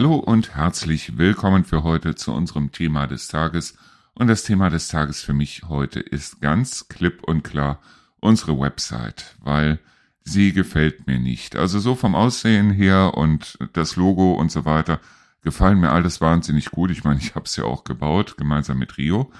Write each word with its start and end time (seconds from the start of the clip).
Hallo 0.00 0.14
und 0.14 0.54
herzlich 0.54 1.18
willkommen 1.18 1.66
für 1.66 1.82
heute 1.82 2.14
zu 2.14 2.32
unserem 2.32 2.72
Thema 2.72 3.06
des 3.06 3.28
Tages. 3.28 3.76
Und 4.14 4.28
das 4.28 4.44
Thema 4.44 4.70
des 4.70 4.88
Tages 4.88 5.20
für 5.20 5.34
mich 5.34 5.64
heute 5.68 6.00
ist 6.00 6.40
ganz 6.40 6.88
klipp 6.88 7.22
und 7.24 7.42
klar 7.42 7.80
unsere 8.18 8.58
Website, 8.58 9.36
weil 9.42 9.78
sie 10.22 10.54
gefällt 10.54 11.06
mir 11.06 11.18
nicht. 11.18 11.54
Also 11.54 11.78
so 11.80 11.96
vom 11.96 12.14
Aussehen 12.14 12.70
her 12.70 13.12
und 13.14 13.58
das 13.74 13.96
Logo 13.96 14.32
und 14.32 14.50
so 14.50 14.64
weiter 14.64 15.00
gefallen 15.42 15.80
mir 15.80 15.92
alles 15.92 16.22
wahnsinnig 16.22 16.70
gut. 16.70 16.90
Ich 16.90 17.04
meine, 17.04 17.20
ich 17.20 17.34
habe 17.34 17.44
es 17.44 17.56
ja 17.56 17.64
auch 17.64 17.84
gebaut, 17.84 18.38
gemeinsam 18.38 18.78
mit 18.78 18.96
Rio. 18.96 19.30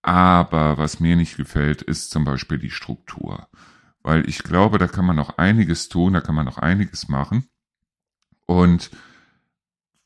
Aber 0.00 0.78
was 0.78 1.00
mir 1.00 1.16
nicht 1.16 1.36
gefällt, 1.36 1.82
ist 1.82 2.12
zum 2.12 2.22
Beispiel 2.22 2.60
die 2.60 2.70
Struktur. 2.70 3.48
Weil 4.04 4.28
ich 4.28 4.44
glaube, 4.44 4.78
da 4.78 4.86
kann 4.86 5.06
man 5.06 5.16
noch 5.16 5.38
einiges 5.38 5.88
tun, 5.88 6.12
da 6.12 6.20
kann 6.20 6.36
man 6.36 6.46
noch 6.46 6.58
einiges 6.58 7.08
machen. 7.08 7.48
Und 8.46 8.92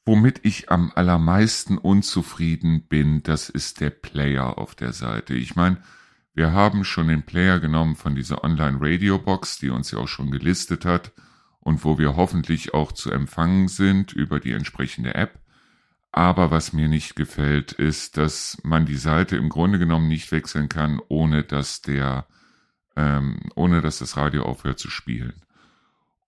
womit 0.08 0.40
ich 0.42 0.70
am 0.70 0.90
allermeisten 0.94 1.76
unzufrieden 1.76 2.88
bin, 2.88 3.22
das 3.22 3.50
ist 3.50 3.78
der 3.82 3.90
Player 3.90 4.56
auf 4.56 4.74
der 4.74 4.94
Seite. 4.94 5.34
Ich 5.34 5.54
meine, 5.54 5.76
wir 6.32 6.52
haben 6.52 6.84
schon 6.84 7.08
den 7.08 7.24
Player 7.24 7.60
genommen 7.60 7.94
von 7.94 8.14
dieser 8.14 8.42
Online-Radio-Box, 8.42 9.58
die 9.58 9.68
uns 9.68 9.90
ja 9.90 9.98
auch 9.98 10.08
schon 10.08 10.30
gelistet 10.30 10.86
hat 10.86 11.12
und 11.60 11.84
wo 11.84 11.98
wir 11.98 12.16
hoffentlich 12.16 12.72
auch 12.72 12.92
zu 12.92 13.10
empfangen 13.10 13.68
sind 13.68 14.14
über 14.14 14.40
die 14.40 14.52
entsprechende 14.52 15.14
App. 15.14 15.40
Aber 16.10 16.50
was 16.50 16.72
mir 16.72 16.88
nicht 16.88 17.14
gefällt, 17.14 17.72
ist, 17.72 18.16
dass 18.16 18.56
man 18.62 18.86
die 18.86 18.96
Seite 18.96 19.36
im 19.36 19.50
Grunde 19.50 19.78
genommen 19.78 20.09
nicht 20.09 20.32
wechseln 20.32 20.70
kann, 20.70 21.02
ohne 21.09 21.45
dass 21.45 21.82
der, 21.82 22.26
ähm, 22.96 23.40
ohne 23.56 23.82
dass 23.82 23.98
das 23.98 24.16
Radio 24.16 24.45
aufhört 24.45 24.78
zu 24.78 24.88
spielen. 24.88 25.42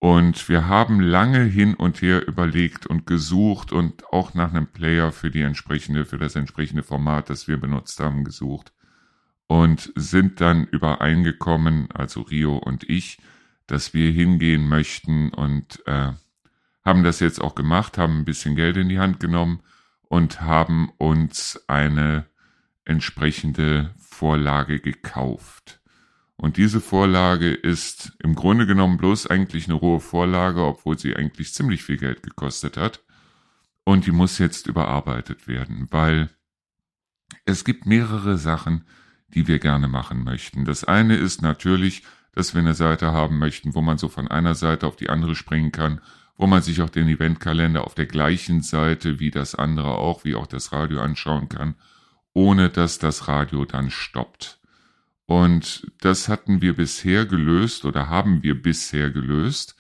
Und 0.01 0.49
wir 0.49 0.67
haben 0.67 1.01
lange 1.01 1.45
hin 1.45 1.75
und 1.75 2.03
her 2.03 2.27
überlegt 2.27 2.87
und 2.87 3.07
gesucht 3.07 3.71
und 3.71 4.05
auch 4.13 4.35
nach 4.35 4.51
einem 4.51 4.67
Player 4.67 5.13
für 5.13 5.31
die 5.31 5.43
entsprechende, 5.43 6.05
für 6.05 6.19
das 6.19 6.35
entsprechende 6.35 6.83
Format, 6.83 7.31
das 7.31 7.47
wir 7.47 7.59
benutzt 7.59 8.01
haben, 8.01 8.25
gesucht 8.25 8.73
und 9.51 9.93
sind 9.97 10.41
dann 10.41 10.65
übereingekommen, 10.65 11.91
also 11.91 12.21
Rio 12.21 12.57
und 12.57 12.89
ich, 12.89 13.19
dass 13.67 13.93
wir 13.93 14.13
hingehen 14.13 14.69
möchten 14.69 15.31
und 15.31 15.83
äh, 15.89 16.13
haben 16.85 17.03
das 17.03 17.19
jetzt 17.19 17.41
auch 17.41 17.57
gemacht, 17.57 17.99
haben 17.99 18.21
ein 18.21 18.25
bisschen 18.25 18.55
Geld 18.55 18.77
in 18.77 18.89
die 18.89 19.01
Hand 19.01 19.19
genommen 19.19 19.61
und 20.03 20.41
haben 20.41 20.93
uns 20.99 21.65
eine 21.67 22.27
entsprechende 22.85 23.93
Vorlage 23.99 24.79
gekauft. 24.79 25.80
Und 26.41 26.57
diese 26.57 26.81
Vorlage 26.81 27.53
ist 27.53 28.17
im 28.19 28.35
Grunde 28.35 28.67
genommen 28.67 28.97
bloß 28.97 29.27
eigentlich 29.27 29.67
eine 29.67 29.75
rohe 29.75 30.01
Vorlage, 30.01 30.65
obwohl 30.65 30.99
sie 30.99 31.15
eigentlich 31.15 31.53
ziemlich 31.53 31.83
viel 31.83 31.99
Geld 31.99 32.23
gekostet 32.23 32.79
hat. 32.79 33.05
Und 33.85 34.07
die 34.07 34.11
muss 34.11 34.39
jetzt 34.39 34.67
überarbeitet 34.67 35.49
werden, 35.49 35.89
weil 35.91 36.31
es 37.45 37.63
gibt 37.63 37.85
mehrere 37.85 38.39
Sachen, 38.39 38.87
die 39.29 39.49
wir 39.49 39.59
gerne 39.59 39.87
machen 39.87 40.25
möchten. 40.25 40.65
Das 40.65 40.83
eine 40.83 41.17
ist 41.17 41.43
natürlich, 41.43 42.05
dass 42.33 42.55
wir 42.55 42.63
eine 42.63 42.75
Seite 42.75 43.13
haben 43.13 43.37
möchten, 43.37 43.75
wo 43.75 43.83
man 43.83 43.99
so 43.99 44.09
von 44.09 44.27
einer 44.27 44.55
Seite 44.55 44.87
auf 44.87 44.97
die 44.97 45.11
andere 45.11 45.35
springen 45.35 45.73
kann, 45.73 46.01
wo 46.39 46.47
man 46.47 46.63
sich 46.63 46.81
auch 46.81 46.89
den 46.89 47.07
Eventkalender 47.07 47.85
auf 47.85 47.95
der 47.95 48.07
gleichen 48.07 48.63
Seite 48.63 49.21
wie 49.21 49.31
das 49.31 49.55
andere 49.55 49.91
auch, 49.91 50.25
wie 50.25 50.35
auch 50.35 50.47
das 50.47 50.73
Radio 50.73 51.03
anschauen 51.03 51.51
kann, 51.51 51.75
ohne 52.33 52.71
dass 52.71 52.99
das 52.99 53.29
Radio 53.29 53.67
dann 53.67 53.91
stoppt. 53.91 54.60
Und 55.31 55.87
das 56.01 56.29
hatten 56.29 56.61
wir 56.61 56.75
bisher 56.75 57.25
gelöst 57.25 57.85
oder 57.85 58.09
haben 58.09 58.43
wir 58.43 58.61
bisher 58.61 59.13
gelöst 59.13 59.77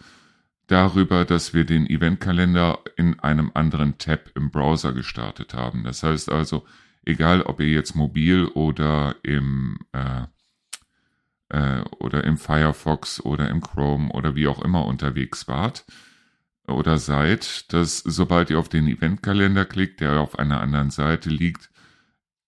darüber, 0.68 1.24
dass 1.24 1.52
wir 1.52 1.64
den 1.64 1.90
Eventkalender 1.90 2.78
in 2.96 3.18
einem 3.18 3.50
anderen 3.54 3.98
Tab 3.98 4.30
im 4.36 4.52
Browser 4.52 4.92
gestartet 4.92 5.52
haben. 5.52 5.82
Das 5.82 6.04
heißt 6.04 6.30
also, 6.30 6.64
egal 7.04 7.42
ob 7.42 7.58
ihr 7.58 7.66
jetzt 7.66 7.96
mobil 7.96 8.44
oder 8.44 9.16
im 9.24 9.80
äh, 9.90 10.26
äh, 11.48 11.82
oder 11.98 12.22
im 12.22 12.38
Firefox 12.38 13.20
oder 13.20 13.48
im 13.48 13.60
Chrome 13.60 14.12
oder 14.12 14.36
wie 14.36 14.46
auch 14.46 14.62
immer 14.62 14.86
unterwegs 14.86 15.48
wart 15.48 15.84
oder 16.68 16.96
seid, 16.98 17.72
dass 17.72 17.98
sobald 17.98 18.50
ihr 18.50 18.58
auf 18.60 18.68
den 18.68 18.86
Eventkalender 18.86 19.64
klickt, 19.64 19.98
der 19.98 20.20
auf 20.20 20.38
einer 20.38 20.60
anderen 20.60 20.90
Seite 20.90 21.28
liegt, 21.28 21.69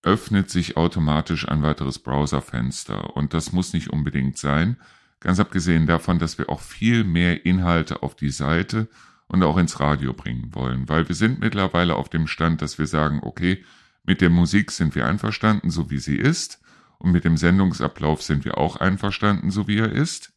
öffnet 0.02 0.50
sich 0.50 0.76
automatisch 0.76 1.48
ein 1.48 1.62
weiteres 1.62 1.98
Browserfenster. 1.98 3.16
Und 3.16 3.34
das 3.34 3.52
muss 3.52 3.72
nicht 3.72 3.90
unbedingt 3.90 4.38
sein. 4.38 4.76
Ganz 5.20 5.38
abgesehen 5.38 5.86
davon, 5.86 6.18
dass 6.18 6.38
wir 6.38 6.48
auch 6.48 6.60
viel 6.60 7.04
mehr 7.04 7.46
Inhalte 7.46 8.02
auf 8.02 8.16
die 8.16 8.30
Seite 8.30 8.88
und 9.28 9.42
auch 9.42 9.56
ins 9.56 9.78
Radio 9.80 10.12
bringen 10.12 10.54
wollen. 10.54 10.88
Weil 10.88 11.08
wir 11.08 11.14
sind 11.14 11.40
mittlerweile 11.40 11.96
auf 11.96 12.08
dem 12.08 12.26
Stand, 12.26 12.62
dass 12.62 12.78
wir 12.78 12.86
sagen, 12.86 13.20
okay, 13.22 13.64
mit 14.04 14.20
der 14.20 14.30
Musik 14.30 14.72
sind 14.72 14.94
wir 14.94 15.06
einverstanden, 15.06 15.70
so 15.70 15.90
wie 15.90 15.98
sie 15.98 16.16
ist, 16.16 16.60
und 16.98 17.10
mit 17.10 17.24
dem 17.24 17.36
Sendungsablauf 17.36 18.22
sind 18.22 18.44
wir 18.44 18.58
auch 18.58 18.76
einverstanden, 18.76 19.50
so 19.50 19.66
wie 19.66 19.78
er 19.78 19.90
ist, 19.90 20.32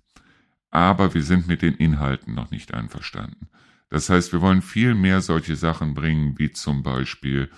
aber 0.72 1.14
wir 1.14 1.22
sind 1.22 1.48
mit 1.48 1.62
den 1.62 1.76
Inhalten 1.76 2.34
noch 2.34 2.50
nicht 2.50 2.74
einverstanden. 2.74 3.50
Das 3.92 4.10
heißt, 4.10 4.34
wir 4.34 4.42
wollen 4.42 4.64
viel 4.64 4.96
mehr 4.96 5.22
solche 5.22 5.56
Sachen 5.56 5.94
bringen, 5.94 6.40
wie 6.40 6.52
zum 6.52 6.82
Beispiel 6.82 7.52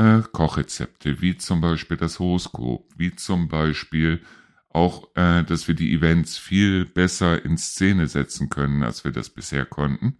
äh, 0.00 0.22
Kochrezepte, 0.32 1.20
wie 1.20 1.36
zum 1.36 1.60
Beispiel 1.60 1.96
das 1.96 2.18
Horoskop, 2.18 2.88
wie 2.96 3.14
zum 3.14 3.48
Beispiel 3.48 4.22
auch, 4.70 5.08
äh, 5.14 5.42
dass 5.44 5.68
wir 5.68 5.74
die 5.74 5.92
Events 5.92 6.38
viel 6.38 6.86
besser 6.86 7.44
in 7.44 7.58
Szene 7.58 8.06
setzen 8.06 8.48
können, 8.48 8.82
als 8.82 9.04
wir 9.04 9.12
das 9.12 9.30
bisher 9.30 9.66
konnten. 9.66 10.16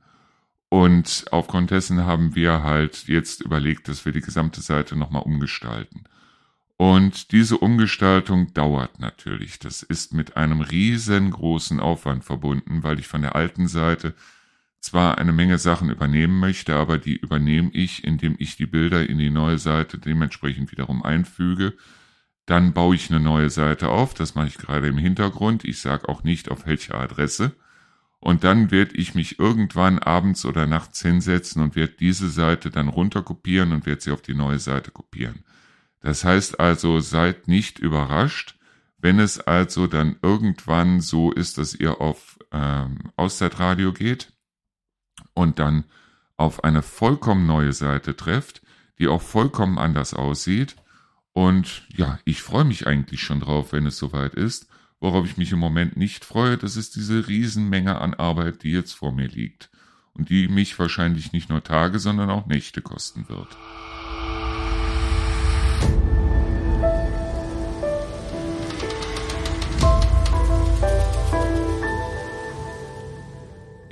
Und 0.68 1.24
aufgrund 1.30 1.70
dessen 1.70 2.04
haben 2.04 2.34
wir 2.34 2.62
halt 2.62 3.08
jetzt 3.08 3.40
überlegt, 3.40 3.88
dass 3.88 4.04
wir 4.04 4.12
die 4.12 4.20
gesamte 4.20 4.60
Seite 4.60 4.96
nochmal 4.96 5.22
umgestalten. 5.22 6.04
Und 6.76 7.32
diese 7.32 7.58
Umgestaltung 7.58 8.54
dauert 8.54 9.00
natürlich. 9.00 9.58
Das 9.58 9.82
ist 9.82 10.14
mit 10.14 10.36
einem 10.36 10.60
riesengroßen 10.60 11.80
Aufwand 11.80 12.24
verbunden, 12.24 12.82
weil 12.82 12.98
ich 12.98 13.06
von 13.06 13.22
der 13.22 13.34
alten 13.34 13.68
Seite 13.68 14.14
zwar 14.80 15.18
eine 15.18 15.32
Menge 15.32 15.58
Sachen 15.58 15.90
übernehmen 15.90 16.40
möchte, 16.40 16.74
aber 16.74 16.98
die 16.98 17.16
übernehme 17.16 17.70
ich, 17.72 18.04
indem 18.04 18.34
ich 18.38 18.56
die 18.56 18.66
Bilder 18.66 19.08
in 19.08 19.18
die 19.18 19.30
neue 19.30 19.58
Seite 19.58 19.98
dementsprechend 19.98 20.72
wiederum 20.72 21.02
einfüge. 21.02 21.74
Dann 22.46 22.72
baue 22.72 22.96
ich 22.96 23.10
eine 23.10 23.20
neue 23.20 23.50
Seite 23.50 23.90
auf. 23.90 24.14
Das 24.14 24.34
mache 24.34 24.48
ich 24.48 24.58
gerade 24.58 24.88
im 24.88 24.98
Hintergrund. 24.98 25.64
Ich 25.64 25.80
sage 25.80 26.08
auch 26.08 26.24
nicht 26.24 26.50
auf 26.50 26.66
welche 26.66 26.94
Adresse. 26.94 27.52
Und 28.18 28.42
dann 28.44 28.70
werde 28.70 28.96
ich 28.96 29.14
mich 29.14 29.38
irgendwann 29.38 29.98
abends 29.98 30.44
oder 30.44 30.66
nachts 30.66 31.00
hinsetzen 31.00 31.62
und 31.62 31.76
werde 31.76 31.94
diese 31.98 32.28
Seite 32.28 32.70
dann 32.70 32.88
runterkopieren 32.88 33.72
und 33.72 33.86
werde 33.86 34.00
sie 34.00 34.10
auf 34.10 34.22
die 34.22 34.34
neue 34.34 34.58
Seite 34.58 34.90
kopieren. 34.90 35.44
Das 36.00 36.24
heißt 36.24 36.58
also, 36.58 37.00
seid 37.00 37.48
nicht 37.48 37.78
überrascht, 37.78 38.58
wenn 38.98 39.18
es 39.18 39.40
also 39.40 39.86
dann 39.86 40.16
irgendwann 40.22 41.00
so 41.00 41.32
ist, 41.32 41.56
dass 41.56 41.74
ihr 41.74 42.00
auf 42.00 42.38
ähm, 42.52 42.98
Auszeitradio 43.16 43.92
geht 43.92 44.32
und 45.40 45.58
dann 45.58 45.84
auf 46.36 46.64
eine 46.64 46.82
vollkommen 46.82 47.46
neue 47.46 47.72
Seite 47.72 48.16
trefft, 48.16 48.62
die 48.98 49.08
auch 49.08 49.22
vollkommen 49.22 49.78
anders 49.78 50.14
aussieht. 50.14 50.76
Und 51.32 51.86
ja, 51.94 52.18
ich 52.24 52.42
freue 52.42 52.64
mich 52.64 52.86
eigentlich 52.86 53.22
schon 53.22 53.40
drauf, 53.40 53.72
wenn 53.72 53.86
es 53.86 53.96
soweit 53.96 54.34
ist. 54.34 54.68
Worauf 55.00 55.24
ich 55.24 55.38
mich 55.38 55.52
im 55.52 55.58
Moment 55.58 55.96
nicht 55.96 56.26
freue, 56.26 56.58
das 56.58 56.76
ist 56.76 56.94
diese 56.96 57.26
Riesenmenge 57.26 57.98
an 58.00 58.12
Arbeit, 58.14 58.62
die 58.62 58.70
jetzt 58.70 58.92
vor 58.92 59.12
mir 59.12 59.28
liegt 59.28 59.70
und 60.12 60.28
die 60.28 60.48
mich 60.48 60.78
wahrscheinlich 60.78 61.32
nicht 61.32 61.48
nur 61.48 61.64
Tage, 61.64 61.98
sondern 61.98 62.28
auch 62.28 62.46
Nächte 62.46 62.82
kosten 62.82 63.28
wird. 63.28 63.56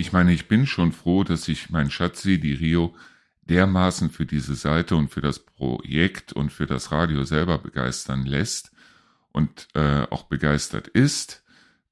Ich 0.09 0.13
meine, 0.15 0.33
ich 0.33 0.49
bin 0.49 0.67
schon 0.67 0.93
froh, 0.93 1.23
dass 1.23 1.45
sich 1.45 1.69
mein 1.69 1.91
Schatzi, 1.91 2.41
die 2.41 2.55
Rio, 2.55 2.95
dermaßen 3.43 4.09
für 4.09 4.25
diese 4.25 4.55
Seite 4.55 4.97
und 4.97 5.09
für 5.11 5.21
das 5.21 5.39
Projekt 5.39 6.33
und 6.33 6.51
für 6.51 6.65
das 6.65 6.93
Radio 6.93 7.25
selber 7.25 7.59
begeistern 7.59 8.25
lässt, 8.25 8.73
und 9.33 9.69
äh, 9.75 10.07
auch 10.09 10.23
begeistert 10.23 10.89
ist, 10.89 11.45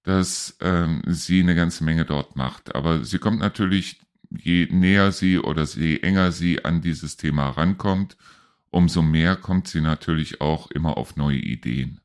dass 0.03 0.57
ähm, 0.63 1.03
sie 1.05 1.41
eine 1.41 1.55
ganze 1.55 1.85
Menge 1.85 2.07
dort 2.07 2.37
macht. 2.37 2.75
Aber 2.75 3.05
sie 3.05 3.19
kommt 3.19 3.39
natürlich, 3.39 4.01
je 4.31 4.67
näher 4.71 5.13
sie 5.13 5.39
oder 5.39 5.65
je 5.65 5.99
enger 5.99 6.33
sie 6.33 6.65
an 6.65 6.81
dieses 6.81 7.19
Thema 7.19 7.51
rankommt, 7.51 8.17
umso 8.71 9.03
mehr 9.03 9.37
kommt 9.37 9.69
sie 9.69 9.83
natürlich 9.83 10.41
auch 10.41 10.71
immer 10.71 10.97
auf 10.97 11.17
neue 11.17 11.37
Ideen. 11.37 12.01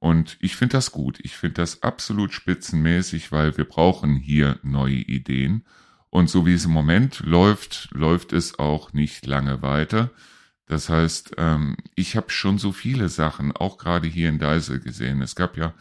Und 0.00 0.38
ich 0.40 0.56
finde 0.56 0.72
das 0.72 0.92
gut. 0.92 1.20
Ich 1.22 1.36
finde 1.36 1.60
das 1.60 1.82
absolut 1.82 2.32
spitzenmäßig, 2.32 3.30
weil 3.32 3.56
wir 3.56 3.66
brauchen 3.66 4.16
hier 4.16 4.58
neue 4.62 4.94
Ideen. 4.94 5.64
Und 6.08 6.28
so 6.28 6.46
wie 6.46 6.54
es 6.54 6.64
im 6.64 6.72
Moment 6.72 7.20
läuft, 7.20 7.90
läuft 7.92 8.32
es 8.32 8.58
auch 8.58 8.92
nicht 8.92 9.26
lange 9.26 9.62
weiter. 9.62 10.10
Das 10.66 10.88
heißt, 10.88 11.34
ähm, 11.36 11.76
ich 11.96 12.16
habe 12.16 12.30
schon 12.30 12.58
so 12.58 12.72
viele 12.72 13.08
Sachen, 13.08 13.52
auch 13.52 13.76
gerade 13.76 14.08
hier 14.08 14.28
in 14.30 14.38
Deisel 14.38 14.80
gesehen. 14.80 15.20
Es 15.20 15.36
gab 15.36 15.56
ja 15.56 15.74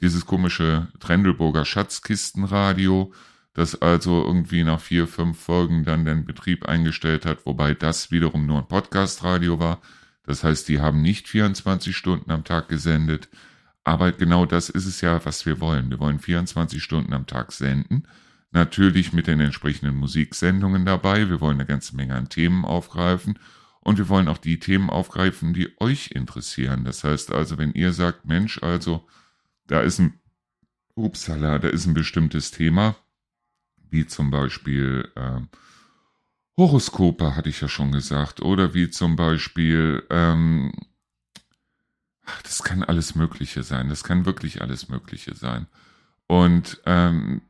dieses 0.00 0.24
komische 0.24 0.88
Trendelburger 1.00 1.64
Schatzkistenradio, 1.64 3.12
das 3.54 3.80
also 3.80 4.24
irgendwie 4.24 4.62
nach 4.62 4.80
vier, 4.80 5.08
fünf 5.08 5.38
Folgen 5.40 5.84
dann 5.84 6.04
den 6.04 6.24
Betrieb 6.24 6.66
eingestellt 6.66 7.26
hat, 7.26 7.44
wobei 7.46 7.74
das 7.74 8.10
wiederum 8.10 8.46
nur 8.46 8.58
ein 8.58 8.68
Podcast-Radio 8.68 9.58
war. 9.58 9.80
Das 10.24 10.44
heißt, 10.44 10.68
die 10.68 10.80
haben 10.80 11.02
nicht 11.02 11.28
24 11.28 11.96
Stunden 11.96 12.30
am 12.30 12.44
Tag 12.44 12.68
gesendet. 12.68 13.28
Aber 13.84 14.12
genau 14.12 14.46
das 14.46 14.70
ist 14.70 14.86
es 14.86 15.02
ja, 15.02 15.24
was 15.24 15.44
wir 15.44 15.60
wollen. 15.60 15.90
Wir 15.90 16.00
wollen 16.00 16.18
24 16.18 16.82
Stunden 16.82 17.12
am 17.12 17.26
Tag 17.26 17.52
senden. 17.52 18.08
Natürlich 18.50 19.12
mit 19.12 19.26
den 19.26 19.40
entsprechenden 19.40 19.96
Musiksendungen 19.96 20.86
dabei. 20.86 21.28
Wir 21.28 21.40
wollen 21.40 21.58
eine 21.58 21.66
ganze 21.66 21.94
Menge 21.94 22.14
an 22.14 22.30
Themen 22.30 22.64
aufgreifen. 22.64 23.38
Und 23.80 23.98
wir 23.98 24.08
wollen 24.08 24.28
auch 24.28 24.38
die 24.38 24.58
Themen 24.58 24.88
aufgreifen, 24.88 25.52
die 25.52 25.78
euch 25.78 26.12
interessieren. 26.12 26.84
Das 26.84 27.04
heißt 27.04 27.32
also, 27.32 27.58
wenn 27.58 27.72
ihr 27.72 27.92
sagt, 27.92 28.24
Mensch, 28.24 28.62
also, 28.62 29.06
da 29.66 29.80
ist 29.80 29.98
ein, 29.98 30.18
upsala, 30.94 31.58
da 31.58 31.68
ist 31.68 31.84
ein 31.84 31.92
bestimmtes 31.92 32.50
Thema, 32.50 32.96
wie 33.90 34.06
zum 34.06 34.30
Beispiel, 34.30 35.10
äh, 35.16 35.40
Horoskope 36.56 37.36
hatte 37.36 37.50
ich 37.50 37.60
ja 37.60 37.68
schon 37.68 37.92
gesagt, 37.92 38.40
oder 38.40 38.72
wie 38.72 38.88
zum 38.88 39.16
Beispiel, 39.16 40.04
ähm, 40.08 40.72
das 42.42 42.62
kann 42.62 42.82
alles 42.82 43.14
Mögliche 43.14 43.62
sein. 43.62 43.88
Das 43.88 44.04
kann 44.04 44.26
wirklich 44.26 44.62
alles 44.62 44.88
Mögliche 44.88 45.34
sein. 45.34 45.66
Und 46.26 46.80
ähm, 46.86 47.42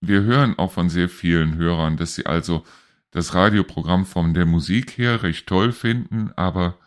wir 0.00 0.22
hören 0.22 0.58
auch 0.58 0.72
von 0.72 0.88
sehr 0.88 1.08
vielen 1.08 1.56
Hörern, 1.56 1.96
dass 1.96 2.14
sie 2.14 2.26
also 2.26 2.64
das 3.10 3.34
Radioprogramm 3.34 4.06
von 4.06 4.34
der 4.34 4.46
Musik 4.46 4.98
her 4.98 5.22
recht 5.22 5.46
toll 5.46 5.72
finden, 5.72 6.32
aber 6.36 6.78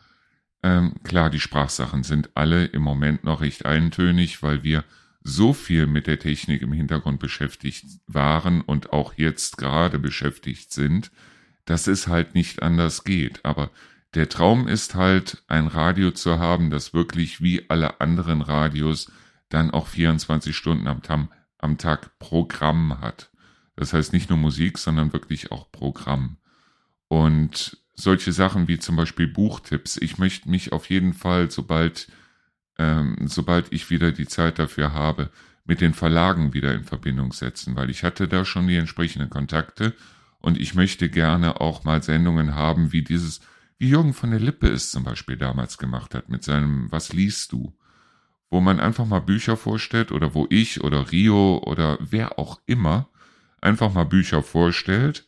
ähm, 0.62 0.96
klar, 1.04 1.30
die 1.30 1.40
Sprachsachen 1.40 2.04
sind 2.04 2.32
alle 2.36 2.66
im 2.66 2.82
Moment 2.82 3.24
noch 3.24 3.42
recht 3.42 3.66
eintönig, 3.66 4.44
weil 4.44 4.64
wir 4.64 4.84
so 5.22 5.54
viel 5.54 5.88
mit 5.88 6.08
der 6.08 6.20
Technik 6.20 6.62
im 6.62 6.74
Hintergrund 6.74 7.20
beschäftigt 7.20 7.86
waren 8.08 8.62
und 8.62 8.94
auch 8.94 9.14
jetzt 9.16 9.58
gerade 9.58 10.00
beschäftigt 10.00 10.74
sind, 10.74 11.12
dass 11.66 11.88
es 11.88 12.08
halt 12.08 12.36
nicht 12.36 12.62
anders 12.62 13.04
geht. 13.04 13.44
Aber 13.46 13.72
der 14.16 14.30
Traum 14.30 14.68
ist 14.68 14.96
halt, 14.96 15.44
ein 15.48 15.68
Radio 15.68 16.12
zu 16.12 16.40
haben, 16.40 16.70
das 16.70 16.94
wirklich 16.94 17.42
wie 17.42 17.70
alle 17.70 18.02
anderen 18.02 18.42
Radios 18.42 19.12
dann 19.50 19.72
auch 19.72 19.88
24 19.88 20.56
Stunden 20.56 20.88
am, 20.88 21.02
Tam, 21.02 21.30
am 21.58 21.78
Tag 21.78 22.18
Programm 22.20 23.02
hat. 23.02 23.30
Das 23.76 23.94
heißt 23.94 24.14
nicht 24.14 24.30
nur 24.30 24.38
Musik, 24.38 24.78
sondern 24.78 25.14
wirklich 25.14 25.52
auch 25.52 25.72
Programm. 25.72 26.38
Und 27.08 27.78
solche 27.96 28.32
Sachen 28.32 28.68
wie 28.68 28.80
zum 28.80 28.96
Beispiel 28.96 29.28
Buchtipps. 29.28 29.98
Ich 29.98 30.18
möchte 30.18 30.50
mich 30.50 30.72
auf 30.72 30.90
jeden 30.90 31.14
Fall, 31.14 31.52
sobald, 31.52 32.08
ähm, 32.78 33.16
sobald 33.26 33.72
ich 33.72 33.90
wieder 33.90 34.12
die 34.12 34.28
Zeit 34.28 34.58
dafür 34.58 34.94
habe, 34.94 35.30
mit 35.66 35.82
den 35.82 35.94
Verlagen 35.94 36.54
wieder 36.54 36.74
in 36.74 36.84
Verbindung 36.84 37.32
setzen, 37.34 37.76
weil 37.76 37.90
ich 37.90 38.04
hatte 38.04 38.28
da 38.28 38.44
schon 38.44 38.68
die 38.68 38.78
entsprechenden 38.78 39.30
Kontakte 39.30 39.94
und 40.40 40.58
ich 40.60 40.74
möchte 40.74 41.10
gerne 41.10 41.62
auch 41.62 41.84
mal 41.84 42.02
Sendungen 42.02 42.56
haben, 42.56 42.92
wie 42.92 43.04
dieses 43.04 43.42
wie 43.80 43.90
Jürgen 43.90 44.14
von 44.14 44.32
der 44.32 44.40
Lippe 44.40 44.68
es 44.68 44.92
zum 44.92 45.04
Beispiel 45.04 45.38
damals 45.38 45.78
gemacht 45.78 46.14
hat 46.14 46.30
mit 46.30 46.44
seinem 46.44 46.92
Was 46.92 47.14
liest 47.14 47.54
du? 47.54 47.74
Wo 48.50 48.60
man 48.62 48.80
einfach 48.80 49.06
mal 49.06 49.22
Bücher 49.22 49.58
vorstellt 49.58 50.12
oder 50.12 50.34
wo 50.34 50.46
ich 50.50 50.84
oder 50.84 51.12
Rio 51.12 51.64
oder 51.66 51.98
wer 52.02 52.38
auch 52.38 52.60
immer 52.66 53.10
einfach 53.62 53.94
mal 53.94 54.06
Bücher 54.06 54.44
vorstellt 54.44 55.28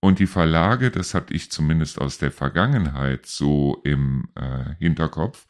und 0.00 0.18
die 0.18 0.26
Verlage, 0.26 0.90
das 0.90 1.14
hatte 1.14 1.34
ich 1.34 1.50
zumindest 1.50 2.00
aus 2.00 2.18
der 2.18 2.30
Vergangenheit 2.30 3.26
so 3.26 3.80
im 3.84 4.28
äh, 4.34 4.74
Hinterkopf, 4.78 5.46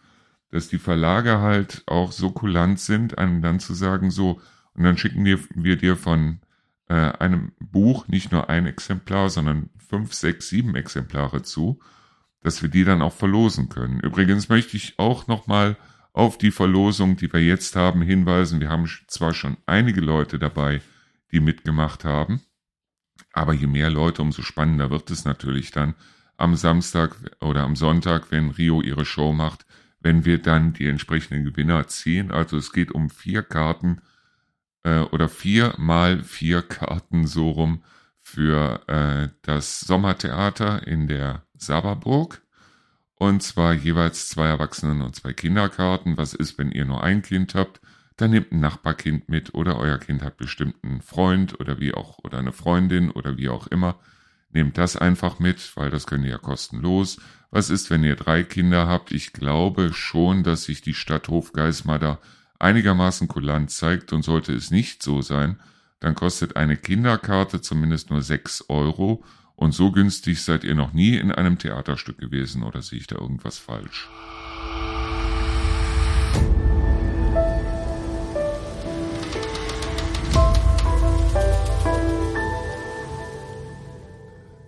dass 0.50 0.68
die 0.68 0.78
Verlage 0.78 1.40
halt 1.40 1.82
auch 1.86 2.12
so 2.12 2.30
kulant 2.30 2.78
sind, 2.78 3.18
einem 3.18 3.42
dann 3.42 3.58
zu 3.58 3.74
sagen, 3.74 4.10
so, 4.10 4.40
und 4.74 4.84
dann 4.84 4.98
schicken 4.98 5.24
wir, 5.24 5.40
wir 5.54 5.76
dir 5.76 5.96
von 5.96 6.40
äh, 6.88 6.94
einem 6.94 7.52
Buch 7.58 8.06
nicht 8.06 8.32
nur 8.32 8.48
ein 8.48 8.66
Exemplar, 8.66 9.30
sondern 9.30 9.70
fünf, 9.88 10.12
sechs, 10.12 10.48
sieben 10.48 10.76
Exemplare 10.76 11.42
zu 11.42 11.80
dass 12.44 12.62
wir 12.62 12.68
die 12.68 12.84
dann 12.84 13.02
auch 13.02 13.14
verlosen 13.14 13.70
können. 13.70 14.00
Übrigens 14.00 14.50
möchte 14.50 14.76
ich 14.76 14.98
auch 14.98 15.26
nochmal 15.26 15.78
auf 16.12 16.36
die 16.36 16.50
Verlosung, 16.50 17.16
die 17.16 17.32
wir 17.32 17.42
jetzt 17.42 17.74
haben, 17.74 18.02
hinweisen. 18.02 18.60
Wir 18.60 18.68
haben 18.68 18.86
zwar 19.08 19.32
schon 19.32 19.56
einige 19.64 20.02
Leute 20.02 20.38
dabei, 20.38 20.82
die 21.32 21.40
mitgemacht 21.40 22.04
haben, 22.04 22.42
aber 23.32 23.54
je 23.54 23.66
mehr 23.66 23.90
Leute, 23.90 24.20
umso 24.20 24.42
spannender 24.42 24.90
wird 24.90 25.10
es 25.10 25.24
natürlich 25.24 25.70
dann 25.70 25.94
am 26.36 26.54
Samstag 26.54 27.16
oder 27.40 27.62
am 27.62 27.76
Sonntag, 27.76 28.30
wenn 28.30 28.50
Rio 28.50 28.82
ihre 28.82 29.06
Show 29.06 29.32
macht, 29.32 29.64
wenn 30.00 30.26
wir 30.26 30.36
dann 30.36 30.74
die 30.74 30.86
entsprechenden 30.86 31.44
Gewinner 31.44 31.88
ziehen. 31.88 32.30
Also 32.30 32.58
es 32.58 32.72
geht 32.72 32.92
um 32.92 33.08
vier 33.08 33.42
Karten 33.42 34.02
äh, 34.82 35.00
oder 35.00 35.30
vier 35.30 35.74
mal 35.78 36.22
vier 36.22 36.60
Karten 36.60 37.26
so 37.26 37.50
rum 37.50 37.82
für 38.20 38.86
äh, 38.86 39.30
das 39.40 39.80
Sommertheater 39.80 40.86
in 40.86 41.08
der 41.08 41.43
Saberburg. 41.66 42.42
Und 43.16 43.42
zwar 43.42 43.72
jeweils 43.72 44.28
zwei 44.28 44.46
Erwachsenen 44.46 45.02
und 45.02 45.14
zwei 45.14 45.32
Kinderkarten. 45.32 46.16
Was 46.16 46.34
ist, 46.34 46.58
wenn 46.58 46.72
ihr 46.72 46.84
nur 46.84 47.02
ein 47.02 47.22
Kind 47.22 47.54
habt? 47.54 47.80
Dann 48.16 48.30
nehmt 48.30 48.52
ein 48.52 48.60
Nachbarkind 48.60 49.28
mit 49.28 49.54
oder 49.54 49.78
euer 49.78 49.98
Kind 49.98 50.22
hat 50.22 50.36
bestimmt 50.36 50.76
einen 50.82 51.02
Freund 51.02 51.58
oder 51.58 51.80
wie 51.80 51.94
auch 51.94 52.18
oder 52.22 52.38
eine 52.38 52.52
Freundin 52.52 53.10
oder 53.10 53.36
wie 53.36 53.48
auch 53.48 53.66
immer. 53.66 53.98
Nehmt 54.50 54.78
das 54.78 54.96
einfach 54.96 55.40
mit, 55.40 55.76
weil 55.76 55.90
das 55.90 56.06
könnt 56.06 56.24
ihr 56.24 56.30
ja 56.30 56.38
kostenlos. 56.38 57.18
Was 57.50 57.70
ist, 57.70 57.90
wenn 57.90 58.04
ihr 58.04 58.14
drei 58.14 58.44
Kinder 58.44 58.86
habt? 58.86 59.10
Ich 59.10 59.32
glaube 59.32 59.92
schon, 59.92 60.44
dass 60.44 60.64
sich 60.64 60.80
die 60.80 60.94
Stadt 60.94 61.28
Hofgeismar 61.28 61.98
da 61.98 62.20
einigermaßen 62.60 63.26
kulant 63.26 63.70
zeigt 63.70 64.12
und 64.12 64.22
sollte 64.22 64.52
es 64.52 64.70
nicht 64.70 65.02
so 65.02 65.22
sein, 65.22 65.60
dann 66.00 66.14
kostet 66.14 66.56
eine 66.56 66.76
Kinderkarte 66.76 67.60
zumindest 67.60 68.10
nur 68.10 68.22
sechs 68.22 68.64
Euro 68.68 69.24
und 69.64 69.72
so 69.72 69.90
günstig 69.90 70.42
seid 70.42 70.62
ihr 70.62 70.74
noch 70.74 70.92
nie 70.92 71.16
in 71.16 71.32
einem 71.32 71.58
Theaterstück 71.58 72.18
gewesen 72.18 72.62
oder 72.62 72.82
sehe 72.82 72.98
ich 72.98 73.06
da 73.06 73.16
irgendwas 73.16 73.58
falsch? 73.58 74.10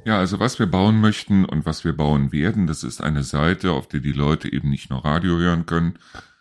Ja, 0.06 0.18
also 0.18 0.40
was 0.40 0.58
wir 0.58 0.66
bauen 0.66 1.00
möchten 1.00 1.44
und 1.44 1.66
was 1.66 1.84
wir 1.84 1.92
bauen 1.92 2.32
werden, 2.32 2.66
das 2.66 2.82
ist 2.82 3.02
eine 3.02 3.22
Seite, 3.22 3.72
auf 3.72 3.88
der 3.88 4.00
die 4.00 4.12
Leute 4.12 4.50
eben 4.50 4.70
nicht 4.70 4.88
nur 4.88 5.04
Radio 5.04 5.36
hören 5.36 5.66
können, 5.66 5.98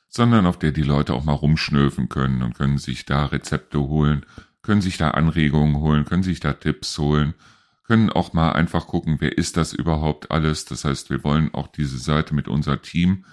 sondern 0.07 0.45
auf 0.45 0.57
der 0.57 0.71
die 0.71 0.83
Leute 0.83 1.13
auch 1.13 1.25
mal 1.25 1.33
rumschnöfen 1.33 2.07
können 2.07 2.41
und 2.41 2.55
können 2.55 2.77
sich 2.77 3.05
da 3.05 3.25
Rezepte 3.25 3.79
holen, 3.81 4.25
können 4.61 4.81
sich 4.81 4.97
da 4.97 5.11
Anregungen 5.11 5.75
holen, 5.77 6.05
können 6.05 6.23
sich 6.23 6.39
da 6.39 6.53
Tipps 6.53 6.97
holen 6.97 7.33
können 7.87 8.09
auch 8.09 8.33
mal 8.33 8.51
einfach 8.51 8.87
gucken, 8.87 9.17
wer 9.19 9.37
ist 9.37 9.57
das 9.57 9.73
überhaupt 9.73 10.31
alles. 10.31 10.65
Das 10.65 10.85
heißt, 10.85 11.09
wir 11.09 11.23
wollen 11.23 11.53
auch 11.53 11.67
diese 11.67 11.97
Seite 11.97 12.33
mit 12.33 12.47
unser 12.47 12.81
Team, 12.81 13.25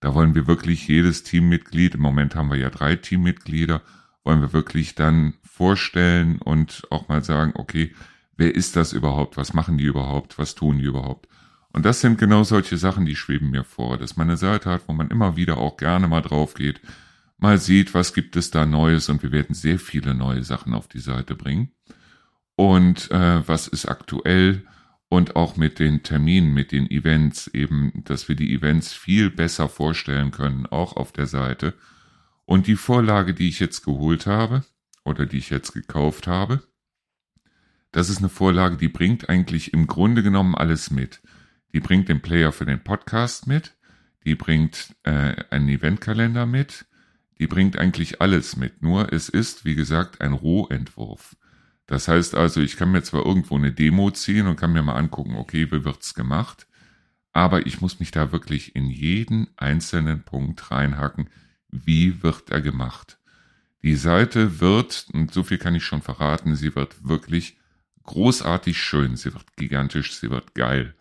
da 0.00 0.14
wollen 0.14 0.34
wir 0.34 0.46
wirklich 0.46 0.86
jedes 0.86 1.24
Teammitglied, 1.24 1.96
im 1.96 2.00
Moment 2.00 2.36
haben 2.36 2.50
wir 2.50 2.56
ja 2.56 2.70
drei 2.70 2.96
Teammitglieder, 2.96 3.82
wollen 4.22 4.40
wir 4.40 4.52
wirklich 4.52 4.94
dann 4.94 5.34
vorstellen 5.42 6.38
und 6.38 6.86
auch 6.90 7.08
mal 7.08 7.24
sagen, 7.24 7.52
okay, 7.56 7.94
wer 8.36 8.54
ist 8.54 8.76
das 8.76 8.92
überhaupt? 8.92 9.36
Was 9.36 9.54
machen 9.54 9.76
die 9.76 9.84
überhaupt? 9.84 10.38
Was 10.38 10.54
tun 10.54 10.78
die 10.78 10.84
überhaupt? 10.84 11.28
Und 11.72 11.84
das 11.84 12.00
sind 12.00 12.18
genau 12.18 12.44
solche 12.44 12.78
Sachen, 12.78 13.04
die 13.04 13.16
schweben 13.16 13.50
mir 13.50 13.64
vor, 13.64 13.98
dass 13.98 14.16
man 14.16 14.28
eine 14.28 14.36
Seite 14.36 14.70
hat, 14.70 14.82
wo 14.86 14.92
man 14.92 15.10
immer 15.10 15.36
wieder 15.36 15.58
auch 15.58 15.76
gerne 15.76 16.08
mal 16.08 16.22
drauf 16.22 16.54
geht, 16.54 16.80
mal 17.36 17.58
sieht, 17.58 17.92
was 17.92 18.14
gibt 18.14 18.36
es 18.36 18.50
da 18.50 18.66
Neues 18.66 19.08
und 19.08 19.22
wir 19.22 19.32
werden 19.32 19.54
sehr 19.54 19.78
viele 19.78 20.14
neue 20.14 20.44
Sachen 20.44 20.74
auf 20.74 20.88
die 20.88 21.00
Seite 21.00 21.34
bringen 21.34 21.72
und 22.58 23.12
äh, 23.12 23.46
was 23.46 23.68
ist 23.68 23.86
aktuell 23.86 24.66
und 25.08 25.36
auch 25.36 25.56
mit 25.56 25.78
den 25.78 26.02
Terminen, 26.02 26.52
mit 26.52 26.72
den 26.72 26.90
Events 26.90 27.46
eben, 27.46 28.02
dass 28.04 28.28
wir 28.28 28.34
die 28.34 28.52
Events 28.52 28.92
viel 28.92 29.30
besser 29.30 29.68
vorstellen 29.68 30.32
können, 30.32 30.66
auch 30.66 30.96
auf 30.96 31.12
der 31.12 31.28
Seite. 31.28 31.74
Und 32.46 32.66
die 32.66 32.74
Vorlage, 32.74 33.32
die 33.32 33.48
ich 33.48 33.60
jetzt 33.60 33.84
geholt 33.84 34.26
habe 34.26 34.64
oder 35.04 35.24
die 35.24 35.38
ich 35.38 35.50
jetzt 35.50 35.72
gekauft 35.72 36.26
habe, 36.26 36.64
das 37.92 38.08
ist 38.08 38.18
eine 38.18 38.28
Vorlage, 38.28 38.76
die 38.76 38.88
bringt 38.88 39.28
eigentlich 39.28 39.72
im 39.72 39.86
Grunde 39.86 40.24
genommen 40.24 40.56
alles 40.56 40.90
mit. 40.90 41.22
Die 41.72 41.80
bringt 41.80 42.08
den 42.08 42.22
Player 42.22 42.50
für 42.50 42.66
den 42.66 42.82
Podcast 42.82 43.46
mit, 43.46 43.76
die 44.24 44.34
bringt 44.34 44.96
äh, 45.04 45.44
einen 45.50 45.68
Eventkalender 45.68 46.44
mit, 46.44 46.86
die 47.38 47.46
bringt 47.46 47.78
eigentlich 47.78 48.20
alles 48.20 48.56
mit. 48.56 48.82
Nur 48.82 49.12
es 49.12 49.28
ist, 49.28 49.64
wie 49.64 49.76
gesagt, 49.76 50.20
ein 50.20 50.32
Rohentwurf. 50.32 51.36
Das 51.88 52.06
heißt 52.06 52.34
also, 52.34 52.60
ich 52.60 52.76
kann 52.76 52.92
mir 52.92 53.02
zwar 53.02 53.24
irgendwo 53.24 53.56
eine 53.56 53.72
Demo 53.72 54.10
ziehen 54.10 54.46
und 54.46 54.56
kann 54.56 54.74
mir 54.74 54.82
mal 54.82 54.96
angucken, 54.96 55.36
okay, 55.36 55.72
wie 55.72 55.84
wird's 55.84 56.14
gemacht, 56.14 56.66
aber 57.32 57.66
ich 57.66 57.80
muss 57.80 57.98
mich 57.98 58.10
da 58.10 58.30
wirklich 58.30 58.76
in 58.76 58.90
jeden 58.90 59.48
einzelnen 59.56 60.22
Punkt 60.22 60.70
reinhacken, 60.70 61.30
wie 61.70 62.22
wird 62.22 62.50
er 62.50 62.60
gemacht. 62.60 63.18
Die 63.82 63.96
Seite 63.96 64.60
wird, 64.60 65.06
und 65.14 65.32
so 65.32 65.42
viel 65.42 65.56
kann 65.56 65.74
ich 65.74 65.84
schon 65.84 66.02
verraten, 66.02 66.56
sie 66.56 66.74
wird 66.76 67.08
wirklich 67.08 67.56
großartig 68.02 68.78
schön, 68.78 69.16
sie 69.16 69.32
wird 69.32 69.56
gigantisch, 69.56 70.14
sie 70.14 70.30
wird 70.30 70.54
geil. 70.54 70.94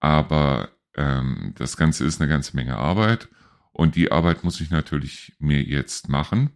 Aber 0.00 0.70
ähm, 0.96 1.52
das 1.56 1.76
Ganze 1.76 2.04
ist 2.04 2.20
eine 2.20 2.28
ganze 2.28 2.56
Menge 2.56 2.76
Arbeit 2.76 3.28
und 3.70 3.94
die 3.94 4.10
Arbeit 4.10 4.42
muss 4.42 4.60
ich 4.60 4.70
natürlich 4.70 5.36
mir 5.38 5.62
jetzt 5.62 6.08
machen 6.08 6.50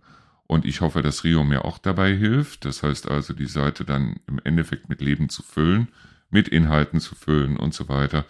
Und 0.51 0.65
ich 0.65 0.81
hoffe, 0.81 1.01
dass 1.01 1.23
Rio 1.23 1.45
mir 1.45 1.65
auch 1.65 1.79
dabei 1.79 2.13
hilft. 2.13 2.65
Das 2.65 2.83
heißt 2.83 3.09
also, 3.09 3.35
die 3.35 3.47
Seite 3.47 3.85
dann 3.85 4.17
im 4.27 4.41
Endeffekt 4.43 4.89
mit 4.89 5.01
Leben 5.01 5.29
zu 5.29 5.45
füllen, 5.45 5.87
mit 6.29 6.49
Inhalten 6.49 6.99
zu 6.99 7.15
füllen 7.15 7.57
und 7.57 7.73
so 7.73 7.89
weiter. 7.89 8.25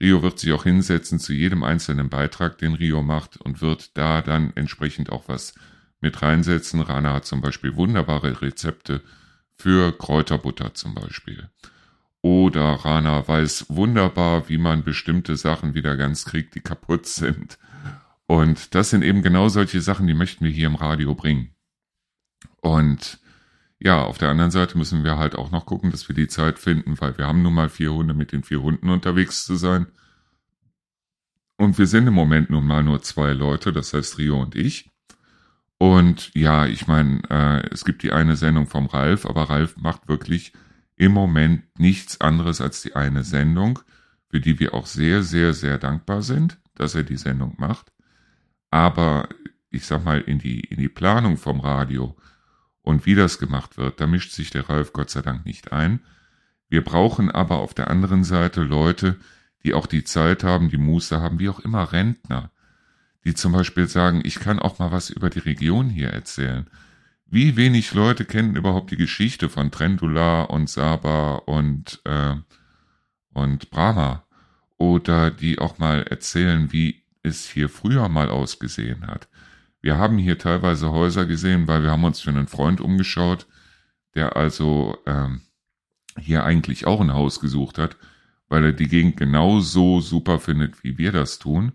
Rio 0.00 0.22
wird 0.22 0.38
sich 0.38 0.54
auch 0.54 0.64
hinsetzen 0.64 1.18
zu 1.18 1.34
jedem 1.34 1.62
einzelnen 1.62 2.08
Beitrag, 2.08 2.56
den 2.56 2.72
Rio 2.72 3.02
macht 3.02 3.36
und 3.36 3.60
wird 3.60 3.94
da 3.94 4.22
dann 4.22 4.52
entsprechend 4.54 5.12
auch 5.12 5.28
was 5.28 5.52
mit 6.00 6.22
reinsetzen. 6.22 6.80
Rana 6.80 7.12
hat 7.12 7.26
zum 7.26 7.42
Beispiel 7.42 7.76
wunderbare 7.76 8.40
Rezepte 8.40 9.02
für 9.54 9.92
Kräuterbutter 9.92 10.72
zum 10.72 10.94
Beispiel. 10.94 11.50
Oder 12.22 12.70
Rana 12.72 13.28
weiß 13.28 13.66
wunderbar, 13.68 14.48
wie 14.48 14.56
man 14.56 14.82
bestimmte 14.82 15.36
Sachen 15.36 15.74
wieder 15.74 15.94
ganz 15.98 16.24
kriegt, 16.24 16.54
die 16.54 16.60
kaputt 16.60 17.04
sind. 17.06 17.58
Und 18.26 18.74
das 18.74 18.88
sind 18.88 19.02
eben 19.02 19.20
genau 19.20 19.50
solche 19.50 19.82
Sachen, 19.82 20.06
die 20.06 20.14
möchten 20.14 20.42
wir 20.42 20.50
hier 20.50 20.68
im 20.68 20.76
Radio 20.76 21.14
bringen. 21.14 21.50
Und 22.60 23.20
ja, 23.78 24.02
auf 24.02 24.18
der 24.18 24.30
anderen 24.30 24.50
Seite 24.50 24.78
müssen 24.78 25.04
wir 25.04 25.18
halt 25.18 25.36
auch 25.36 25.50
noch 25.50 25.66
gucken, 25.66 25.90
dass 25.90 26.08
wir 26.08 26.14
die 26.14 26.28
Zeit 26.28 26.58
finden, 26.58 27.00
weil 27.00 27.18
wir 27.18 27.26
haben 27.26 27.42
nun 27.42 27.54
mal 27.54 27.68
vier 27.68 27.92
Hunde 27.92 28.14
mit 28.14 28.32
den 28.32 28.42
vier 28.42 28.62
Hunden 28.62 28.88
unterwegs 28.88 29.44
zu 29.44 29.56
sein. 29.56 29.86
Und 31.56 31.78
wir 31.78 31.86
sind 31.86 32.06
im 32.06 32.14
Moment 32.14 32.50
nun 32.50 32.66
mal 32.66 32.82
nur 32.82 33.02
zwei 33.02 33.32
Leute, 33.32 33.72
das 33.72 33.92
heißt 33.92 34.18
Rio 34.18 34.40
und 34.40 34.54
ich. 34.54 34.90
Und 35.78 36.34
ja, 36.34 36.66
ich 36.66 36.86
meine, 36.86 37.20
äh, 37.28 37.68
es 37.70 37.84
gibt 37.84 38.02
die 38.02 38.12
eine 38.12 38.36
Sendung 38.36 38.66
vom 38.66 38.86
Ralf, 38.86 39.26
aber 39.26 39.50
Ralf 39.50 39.76
macht 39.76 40.08
wirklich 40.08 40.52
im 40.96 41.12
Moment 41.12 41.64
nichts 41.78 42.20
anderes 42.20 42.60
als 42.60 42.80
die 42.82 42.96
eine 42.96 43.24
Sendung, 43.24 43.78
für 44.30 44.40
die 44.40 44.58
wir 44.58 44.74
auch 44.74 44.86
sehr, 44.86 45.22
sehr, 45.22 45.52
sehr 45.52 45.78
dankbar 45.78 46.22
sind, 46.22 46.58
dass 46.74 46.94
er 46.94 47.04
die 47.04 47.16
Sendung 47.16 47.54
macht. 47.58 47.92
Aber 48.70 49.28
ich 49.70 49.84
sag 49.84 50.04
mal, 50.04 50.20
in 50.20 50.38
die, 50.38 50.60
in 50.60 50.78
die 50.78 50.88
Planung 50.88 51.36
vom 51.36 51.60
Radio 51.60 52.16
und 52.86 53.04
wie 53.04 53.16
das 53.16 53.40
gemacht 53.40 53.78
wird, 53.78 54.00
da 54.00 54.06
mischt 54.06 54.30
sich 54.30 54.50
der 54.50 54.70
Ralf 54.70 54.92
Gott 54.92 55.10
sei 55.10 55.20
Dank 55.20 55.44
nicht 55.44 55.72
ein. 55.72 55.98
Wir 56.68 56.84
brauchen 56.84 57.32
aber 57.32 57.56
auf 57.56 57.74
der 57.74 57.90
anderen 57.90 58.22
Seite 58.22 58.62
Leute, 58.62 59.16
die 59.64 59.74
auch 59.74 59.86
die 59.86 60.04
Zeit 60.04 60.44
haben, 60.44 60.70
die 60.70 60.76
Muße 60.76 61.20
haben, 61.20 61.40
wie 61.40 61.48
auch 61.48 61.58
immer 61.58 61.92
Rentner, 61.92 62.52
die 63.24 63.34
zum 63.34 63.50
Beispiel 63.50 63.88
sagen, 63.88 64.20
ich 64.22 64.38
kann 64.38 64.60
auch 64.60 64.78
mal 64.78 64.92
was 64.92 65.10
über 65.10 65.30
die 65.30 65.40
Region 65.40 65.90
hier 65.90 66.10
erzählen. 66.10 66.68
Wie 67.26 67.56
wenig 67.56 67.92
Leute 67.92 68.24
kennen 68.24 68.54
überhaupt 68.54 68.92
die 68.92 68.96
Geschichte 68.96 69.48
von 69.48 69.72
Trendula 69.72 70.42
und 70.42 70.70
Saba 70.70 71.34
und, 71.44 72.00
äh, 72.04 72.36
und 73.32 73.70
Brahma? 73.70 74.22
Oder 74.78 75.32
die 75.32 75.58
auch 75.58 75.78
mal 75.78 76.04
erzählen, 76.04 76.70
wie 76.70 77.02
es 77.24 77.48
hier 77.48 77.68
früher 77.68 78.08
mal 78.08 78.28
ausgesehen 78.28 79.08
hat. 79.08 79.26
Wir 79.86 79.98
haben 79.98 80.18
hier 80.18 80.36
teilweise 80.36 80.90
Häuser 80.90 81.26
gesehen, 81.26 81.68
weil 81.68 81.84
wir 81.84 81.92
haben 81.92 82.02
uns 82.02 82.18
für 82.18 82.30
einen 82.30 82.48
Freund 82.48 82.80
umgeschaut, 82.80 83.46
der 84.16 84.34
also 84.34 84.98
ähm, 85.06 85.42
hier 86.18 86.42
eigentlich 86.42 86.88
auch 86.88 87.00
ein 87.00 87.14
Haus 87.14 87.38
gesucht 87.38 87.78
hat, 87.78 87.96
weil 88.48 88.64
er 88.64 88.72
die 88.72 88.88
Gegend 88.88 89.16
genauso 89.16 90.00
super 90.00 90.40
findet, 90.40 90.82
wie 90.82 90.98
wir 90.98 91.12
das 91.12 91.38
tun. 91.38 91.70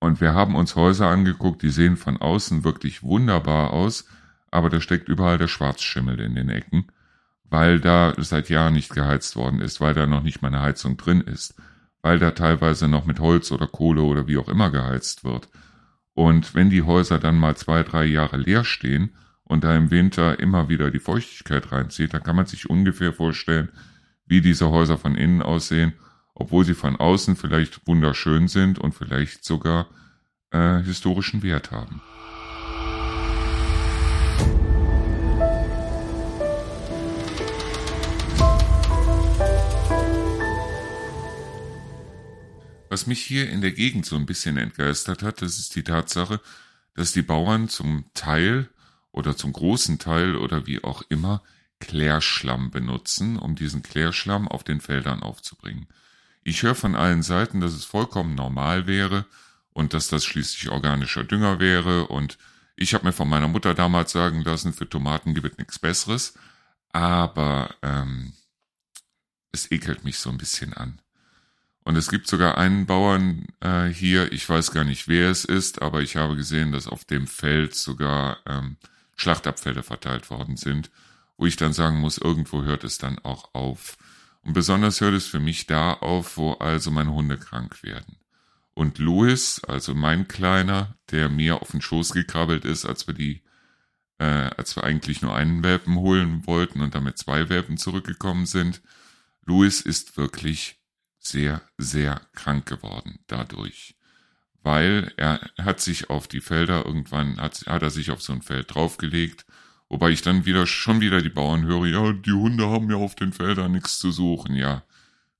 Und 0.00 0.20
wir 0.20 0.34
haben 0.34 0.56
uns 0.56 0.74
Häuser 0.74 1.06
angeguckt, 1.06 1.62
die 1.62 1.68
sehen 1.70 1.96
von 1.96 2.16
außen 2.16 2.64
wirklich 2.64 3.04
wunderbar 3.04 3.72
aus, 3.72 4.08
aber 4.50 4.68
da 4.68 4.80
steckt 4.80 5.08
überall 5.08 5.38
der 5.38 5.46
Schwarzschimmel 5.46 6.18
in 6.18 6.34
den 6.34 6.48
Ecken, 6.48 6.88
weil 7.44 7.78
da 7.78 8.14
seit 8.18 8.48
Jahren 8.48 8.74
nicht 8.74 8.90
geheizt 8.90 9.36
worden 9.36 9.60
ist, 9.60 9.80
weil 9.80 9.94
da 9.94 10.08
noch 10.08 10.24
nicht 10.24 10.42
mal 10.42 10.48
eine 10.48 10.60
Heizung 10.60 10.96
drin 10.96 11.20
ist, 11.20 11.54
weil 12.02 12.18
da 12.18 12.32
teilweise 12.32 12.88
noch 12.88 13.06
mit 13.06 13.20
Holz 13.20 13.52
oder 13.52 13.68
Kohle 13.68 14.02
oder 14.02 14.26
wie 14.26 14.38
auch 14.38 14.48
immer 14.48 14.70
geheizt 14.70 15.22
wird. 15.22 15.46
Und 16.14 16.54
wenn 16.54 16.70
die 16.70 16.82
Häuser 16.82 17.18
dann 17.18 17.38
mal 17.38 17.56
zwei, 17.56 17.82
drei 17.82 18.04
Jahre 18.04 18.36
leer 18.36 18.64
stehen 18.64 19.14
und 19.44 19.64
da 19.64 19.74
im 19.76 19.90
Winter 19.90 20.38
immer 20.40 20.68
wieder 20.68 20.90
die 20.90 20.98
Feuchtigkeit 20.98 21.72
reinzieht, 21.72 22.12
dann 22.14 22.22
kann 22.22 22.36
man 22.36 22.46
sich 22.46 22.68
ungefähr 22.68 23.12
vorstellen, 23.12 23.70
wie 24.26 24.40
diese 24.40 24.70
Häuser 24.70 24.98
von 24.98 25.14
innen 25.14 25.42
aussehen, 25.42 25.94
obwohl 26.34 26.64
sie 26.64 26.74
von 26.74 26.96
außen 26.96 27.36
vielleicht 27.36 27.86
wunderschön 27.86 28.48
sind 28.48 28.78
und 28.78 28.94
vielleicht 28.94 29.44
sogar 29.44 29.88
äh, 30.50 30.82
historischen 30.82 31.42
Wert 31.42 31.70
haben. 31.70 32.02
Was 42.92 43.06
mich 43.06 43.22
hier 43.22 43.48
in 43.48 43.62
der 43.62 43.72
Gegend 43.72 44.04
so 44.04 44.16
ein 44.16 44.26
bisschen 44.26 44.58
entgeistert 44.58 45.22
hat, 45.22 45.40
das 45.40 45.58
ist 45.58 45.74
die 45.76 45.82
Tatsache, 45.82 46.42
dass 46.92 47.12
die 47.12 47.22
Bauern 47.22 47.70
zum 47.70 48.04
Teil 48.12 48.68
oder 49.12 49.34
zum 49.34 49.54
großen 49.54 49.98
Teil 49.98 50.36
oder 50.36 50.66
wie 50.66 50.84
auch 50.84 51.00
immer 51.08 51.42
Klärschlamm 51.80 52.70
benutzen, 52.70 53.38
um 53.38 53.54
diesen 53.54 53.82
Klärschlamm 53.82 54.46
auf 54.46 54.62
den 54.62 54.82
Feldern 54.82 55.22
aufzubringen. 55.22 55.86
Ich 56.42 56.64
höre 56.64 56.74
von 56.74 56.94
allen 56.94 57.22
Seiten, 57.22 57.62
dass 57.62 57.72
es 57.72 57.86
vollkommen 57.86 58.34
normal 58.34 58.86
wäre 58.86 59.24
und 59.70 59.94
dass 59.94 60.08
das 60.08 60.26
schließlich 60.26 60.70
organischer 60.70 61.24
Dünger 61.24 61.60
wäre 61.60 62.08
und 62.08 62.36
ich 62.76 62.92
habe 62.92 63.06
mir 63.06 63.14
von 63.14 63.26
meiner 63.26 63.48
Mutter 63.48 63.72
damals 63.72 64.12
sagen 64.12 64.42
lassen, 64.42 64.74
für 64.74 64.86
Tomaten 64.86 65.32
gibt 65.32 65.50
es 65.50 65.56
nichts 65.56 65.78
Besseres, 65.78 66.34
aber 66.92 67.74
ähm, 67.80 68.34
es 69.50 69.70
ekelt 69.70 70.04
mich 70.04 70.18
so 70.18 70.28
ein 70.28 70.36
bisschen 70.36 70.74
an. 70.74 71.00
Und 71.84 71.96
es 71.96 72.08
gibt 72.08 72.28
sogar 72.28 72.58
einen 72.58 72.86
Bauern 72.86 73.46
äh, 73.60 73.86
hier, 73.86 74.32
ich 74.32 74.48
weiß 74.48 74.70
gar 74.70 74.84
nicht, 74.84 75.08
wer 75.08 75.30
es 75.30 75.44
ist, 75.44 75.82
aber 75.82 76.00
ich 76.02 76.16
habe 76.16 76.36
gesehen, 76.36 76.72
dass 76.72 76.86
auf 76.86 77.04
dem 77.04 77.26
Feld 77.26 77.74
sogar 77.74 78.38
ähm, 78.46 78.76
Schlachtabfälle 79.16 79.82
verteilt 79.82 80.30
worden 80.30 80.56
sind, 80.56 80.90
wo 81.36 81.46
ich 81.46 81.56
dann 81.56 81.72
sagen 81.72 81.98
muss, 81.98 82.18
irgendwo 82.18 82.62
hört 82.62 82.84
es 82.84 82.98
dann 82.98 83.18
auch 83.20 83.54
auf. 83.54 83.96
Und 84.42 84.52
besonders 84.52 85.00
hört 85.00 85.14
es 85.14 85.26
für 85.26 85.40
mich 85.40 85.66
da 85.66 85.94
auf, 85.94 86.36
wo 86.36 86.52
also 86.52 86.90
meine 86.90 87.12
Hunde 87.12 87.36
krank 87.36 87.82
werden. 87.82 88.16
Und 88.74 88.98
Louis, 88.98 89.60
also 89.64 89.94
mein 89.94 90.28
Kleiner, 90.28 90.96
der 91.10 91.28
mir 91.28 91.60
auf 91.62 91.72
den 91.72 91.82
Schoß 91.82 92.12
gekrabbelt 92.12 92.64
ist, 92.64 92.86
als 92.86 93.06
wir 93.06 93.14
die, 93.14 93.42
äh, 94.18 94.24
als 94.24 94.76
wir 94.76 94.84
eigentlich 94.84 95.20
nur 95.20 95.34
einen 95.34 95.62
Welpen 95.62 95.96
holen 95.96 96.46
wollten 96.46 96.80
und 96.80 96.94
damit 96.94 97.18
zwei 97.18 97.48
Welpen 97.48 97.76
zurückgekommen 97.76 98.46
sind, 98.46 98.80
Louis 99.44 99.80
ist 99.80 100.16
wirklich 100.16 100.81
sehr, 101.22 101.62
sehr 101.78 102.20
krank 102.34 102.66
geworden 102.66 103.20
dadurch. 103.26 103.96
Weil 104.62 105.12
er 105.16 105.40
hat 105.60 105.80
sich 105.80 106.10
auf 106.10 106.28
die 106.28 106.40
Felder 106.40 106.84
irgendwann, 106.84 107.40
hat, 107.40 107.64
hat 107.66 107.82
er 107.82 107.90
sich 107.90 108.10
auf 108.10 108.22
so 108.22 108.32
ein 108.32 108.42
Feld 108.42 108.74
draufgelegt, 108.74 109.44
wobei 109.88 110.10
ich 110.10 110.22
dann 110.22 110.44
wieder, 110.44 110.66
schon 110.66 111.00
wieder 111.00 111.20
die 111.20 111.28
Bauern 111.28 111.64
höre, 111.64 111.86
ja, 111.86 112.12
die 112.12 112.32
Hunde 112.32 112.68
haben 112.68 112.90
ja 112.90 112.96
auf 112.96 113.14
den 113.14 113.32
Feldern 113.32 113.72
nichts 113.72 113.98
zu 113.98 114.10
suchen, 114.10 114.54
ja, 114.54 114.84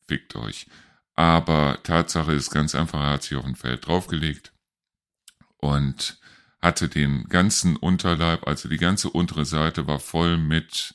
fickt 0.09 0.35
euch. 0.37 0.67
Aber 1.15 1.79
Tatsache 1.83 2.33
ist 2.33 2.51
ganz 2.51 2.75
einfach, 2.75 3.01
er 3.01 3.11
hat 3.11 3.23
sich 3.23 3.37
auf 3.37 3.45
ein 3.45 3.57
Feld 3.57 3.87
draufgelegt 3.87 4.53
und 5.59 6.19
hatte 6.61 6.89
den 6.89 7.29
ganzen 7.29 7.77
Unterleib, 7.77 8.47
also 8.47 8.69
die 8.69 8.79
ganze 8.79 9.11
untere 9.11 9.45
Seite 9.45 9.87
war 9.87 9.99
voll 9.99 10.39
mit 10.39 10.95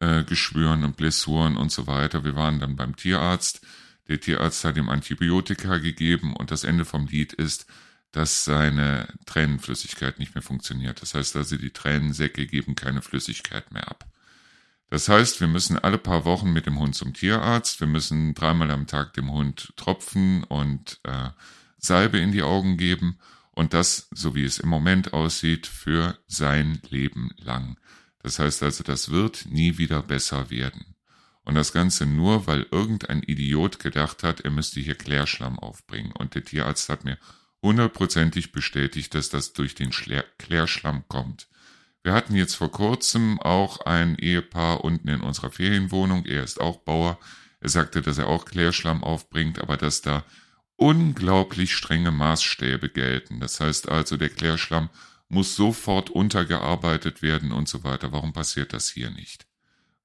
äh, 0.00 0.24
Geschwüren 0.24 0.84
und 0.84 0.96
Blessuren 0.96 1.56
und 1.56 1.72
so 1.72 1.86
weiter. 1.86 2.24
Wir 2.24 2.36
waren 2.36 2.60
dann 2.60 2.76
beim 2.76 2.96
Tierarzt 2.96 3.60
der 4.08 4.20
Tierarzt 4.20 4.64
hat 4.64 4.76
ihm 4.76 4.88
Antibiotika 4.88 5.78
gegeben 5.78 6.34
und 6.34 6.50
das 6.50 6.64
Ende 6.64 6.84
vom 6.84 7.06
Lied 7.06 7.32
ist, 7.32 7.66
dass 8.12 8.44
seine 8.44 9.08
Tränenflüssigkeit 9.26 10.18
nicht 10.18 10.34
mehr 10.34 10.42
funktioniert. 10.42 11.02
Das 11.02 11.14
heißt 11.14 11.34
also, 11.36 11.56
die 11.56 11.72
Tränensäcke 11.72 12.46
geben 12.46 12.76
keine 12.76 13.02
Flüssigkeit 13.02 13.72
mehr 13.72 13.88
ab. 13.88 14.06
Das 14.88 15.08
heißt, 15.08 15.40
wir 15.40 15.48
müssen 15.48 15.78
alle 15.78 15.98
paar 15.98 16.24
Wochen 16.24 16.52
mit 16.52 16.66
dem 16.66 16.78
Hund 16.78 16.94
zum 16.94 17.14
Tierarzt. 17.14 17.80
Wir 17.80 17.88
müssen 17.88 18.34
dreimal 18.34 18.70
am 18.70 18.86
Tag 18.86 19.14
dem 19.14 19.32
Hund 19.32 19.72
Tropfen 19.76 20.44
und 20.44 21.00
äh, 21.02 21.30
Salbe 21.78 22.18
in 22.18 22.30
die 22.30 22.44
Augen 22.44 22.76
geben. 22.76 23.18
Und 23.50 23.74
das, 23.74 24.08
so 24.12 24.34
wie 24.34 24.44
es 24.44 24.58
im 24.58 24.68
Moment 24.68 25.12
aussieht, 25.12 25.66
für 25.66 26.18
sein 26.26 26.80
Leben 26.90 27.30
lang. 27.38 27.78
Das 28.22 28.38
heißt 28.38 28.62
also, 28.62 28.84
das 28.84 29.10
wird 29.10 29.46
nie 29.46 29.78
wieder 29.78 30.02
besser 30.02 30.50
werden. 30.50 30.93
Und 31.44 31.54
das 31.54 31.72
Ganze 31.72 32.06
nur, 32.06 32.46
weil 32.46 32.66
irgendein 32.70 33.22
Idiot 33.22 33.78
gedacht 33.78 34.22
hat, 34.22 34.40
er 34.40 34.50
müsste 34.50 34.80
hier 34.80 34.94
Klärschlamm 34.94 35.58
aufbringen. 35.58 36.12
Und 36.12 36.34
der 36.34 36.44
Tierarzt 36.44 36.88
hat 36.88 37.04
mir 37.04 37.18
hundertprozentig 37.62 38.52
bestätigt, 38.52 39.14
dass 39.14 39.28
das 39.28 39.52
durch 39.52 39.74
den 39.74 39.90
Klärschlamm 40.38 41.04
kommt. 41.08 41.48
Wir 42.02 42.12
hatten 42.12 42.34
jetzt 42.34 42.54
vor 42.54 42.70
kurzem 42.70 43.40
auch 43.40 43.80
ein 43.80 44.16
Ehepaar 44.16 44.84
unten 44.84 45.08
in 45.08 45.20
unserer 45.22 45.50
Ferienwohnung. 45.50 46.26
Er 46.26 46.44
ist 46.44 46.60
auch 46.60 46.78
Bauer. 46.78 47.18
Er 47.60 47.70
sagte, 47.70 48.02
dass 48.02 48.18
er 48.18 48.26
auch 48.26 48.44
Klärschlamm 48.44 49.02
aufbringt, 49.02 49.58
aber 49.58 49.78
dass 49.78 50.02
da 50.02 50.24
unglaublich 50.76 51.74
strenge 51.74 52.10
Maßstäbe 52.10 52.90
gelten. 52.90 53.40
Das 53.40 53.60
heißt 53.60 53.88
also, 53.88 54.16
der 54.18 54.28
Klärschlamm 54.28 54.90
muss 55.28 55.56
sofort 55.56 56.10
untergearbeitet 56.10 57.22
werden 57.22 57.52
und 57.52 57.68
so 57.68 57.84
weiter. 57.84 58.12
Warum 58.12 58.32
passiert 58.34 58.74
das 58.74 58.90
hier 58.90 59.10
nicht? 59.10 59.46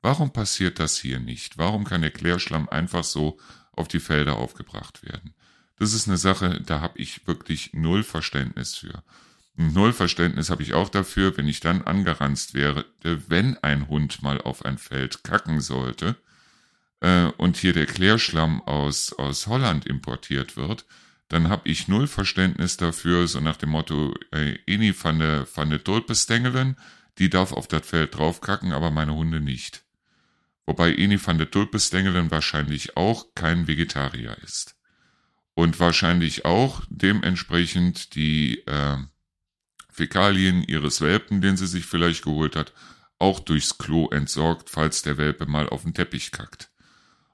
Warum 0.02 0.32
passiert 0.32 0.80
das 0.80 0.98
hier 0.98 1.20
nicht? 1.20 1.58
Warum 1.58 1.84
kann 1.84 2.02
der 2.02 2.12
Klärschlamm 2.12 2.70
einfach 2.70 3.04
so 3.04 3.38
auf 3.74 3.88
die 3.88 4.00
Felder 4.00 4.38
aufgebracht 4.38 5.04
werden? 5.04 5.34
Das 5.78 5.94
ist 5.94 6.08
eine 6.08 6.18
Sache, 6.18 6.62
da 6.62 6.82
habe 6.82 7.00
ich 7.00 7.26
wirklich 7.28 7.72
null 7.74 8.04
Verständnis 8.04 8.76
für. 8.76 9.04
Null 9.56 9.92
Verständnis 9.92 10.50
habe 10.50 10.64
ich 10.64 10.74
auch 10.74 10.90
dafür, 10.90 11.36
wenn 11.36 11.48
ich 11.48 11.60
dann 11.60 11.82
angeranzt 11.82 12.54
wäre, 12.54 12.86
wenn 13.02 13.58
ein 13.58 13.90
Hund 13.90 14.22
mal 14.22 14.42
auf 14.42 14.64
ein 14.64 14.78
Feld 14.78 15.24
kacken 15.24 15.60
sollte 15.60 16.16
äh, 17.02 17.26
und 17.38 17.58
hier 17.58 17.74
der 17.74 17.86
Klärschlamm 17.86 18.62
aus, 18.62 19.12
aus 19.14 19.48
Holland 19.48 19.86
importiert 19.86 20.56
wird, 20.56 20.86
dann 21.28 21.50
habe 21.50 21.68
ich 21.70 21.88
null 21.88 22.08
Verständnis 22.08 22.78
dafür, 22.78 23.28
so 23.28 23.40
nach 23.40 23.58
dem 23.58 23.70
Motto, 23.70 24.14
ey, 24.32 24.60
Eni 24.66 24.94
van 24.98 25.20
de, 25.20 25.46
van 25.54 25.70
de 25.70 25.80
Tulpestengelen, 25.80 26.78
die 27.18 27.30
darf 27.30 27.52
auf 27.52 27.68
das 27.68 27.86
Feld 27.86 28.16
draufkacken, 28.16 28.72
aber 28.72 28.92
meine 28.92 29.14
Hunde 29.14 29.40
nicht. 29.42 29.84
Wobei 30.70 30.94
Eni 30.94 31.18
van 31.18 31.40
de 31.40 31.48
Tulpestengelen 31.48 32.30
wahrscheinlich 32.30 32.96
auch 32.96 33.34
kein 33.34 33.66
Vegetarier 33.66 34.38
ist. 34.44 34.76
Und 35.56 35.80
wahrscheinlich 35.80 36.46
auch 36.46 36.84
dementsprechend 36.92 38.14
die 38.14 38.60
äh, 38.68 38.98
Fäkalien 39.90 40.62
ihres 40.62 41.02
Welpen, 41.02 41.42
den 41.42 41.58
sie 41.58 41.66
sich 41.66 41.88
vielleicht 41.88 42.24
geholt 42.24 42.56
hat, 42.56 42.72
auch 43.18 43.40
durchs 43.40 43.80
Klo 43.80 44.10
entsorgt, 44.10 44.70
falls 44.70 45.02
der 45.02 45.18
Welpe 45.18 45.48
mal 45.48 45.68
auf 45.68 45.82
den 45.82 45.96
Teppich 45.96 46.32
kackt. 46.32 46.70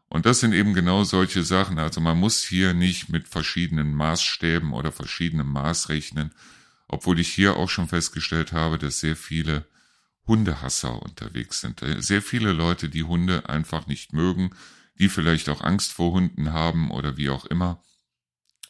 Und 0.08 0.26
das 0.26 0.40
sind 0.40 0.54
eben 0.54 0.74
genau 0.74 1.04
solche 1.04 1.44
Sachen. 1.44 1.78
Also 1.78 2.00
man 2.00 2.18
muss 2.18 2.42
hier 2.42 2.74
nicht 2.74 3.10
mit 3.10 3.28
verschiedenen 3.28 3.96
Maßstäben 3.96 4.72
oder 4.72 4.94
verschiedenem 4.94 5.52
Maß 5.52 5.90
rechnen, 5.90 6.34
obwohl 6.88 7.20
ich 7.20 7.34
hier 7.34 7.58
auch 7.58 7.70
schon 7.70 7.90
festgestellt 7.90 8.54
habe, 8.54 8.78
dass 8.78 9.02
sehr 9.02 9.18
viele 9.18 9.66
Hundehasser 10.28 11.02
unterwegs 11.02 11.62
sind. 11.62 11.82
Sehr 12.00 12.22
viele 12.22 12.52
Leute, 12.52 12.90
die 12.90 13.04
Hunde 13.04 13.50
einfach 13.50 13.88
nicht 13.88 14.14
mögen, 14.14 14.52
die 14.98 15.10
vielleicht 15.10 15.50
auch 15.50 15.62
Angst 15.62 15.92
vor 15.92 16.12
Hunden 16.12 16.54
haben 16.54 16.92
oder 16.92 17.18
wie 17.18 17.30
auch 17.30 17.46
immer, 17.46 17.82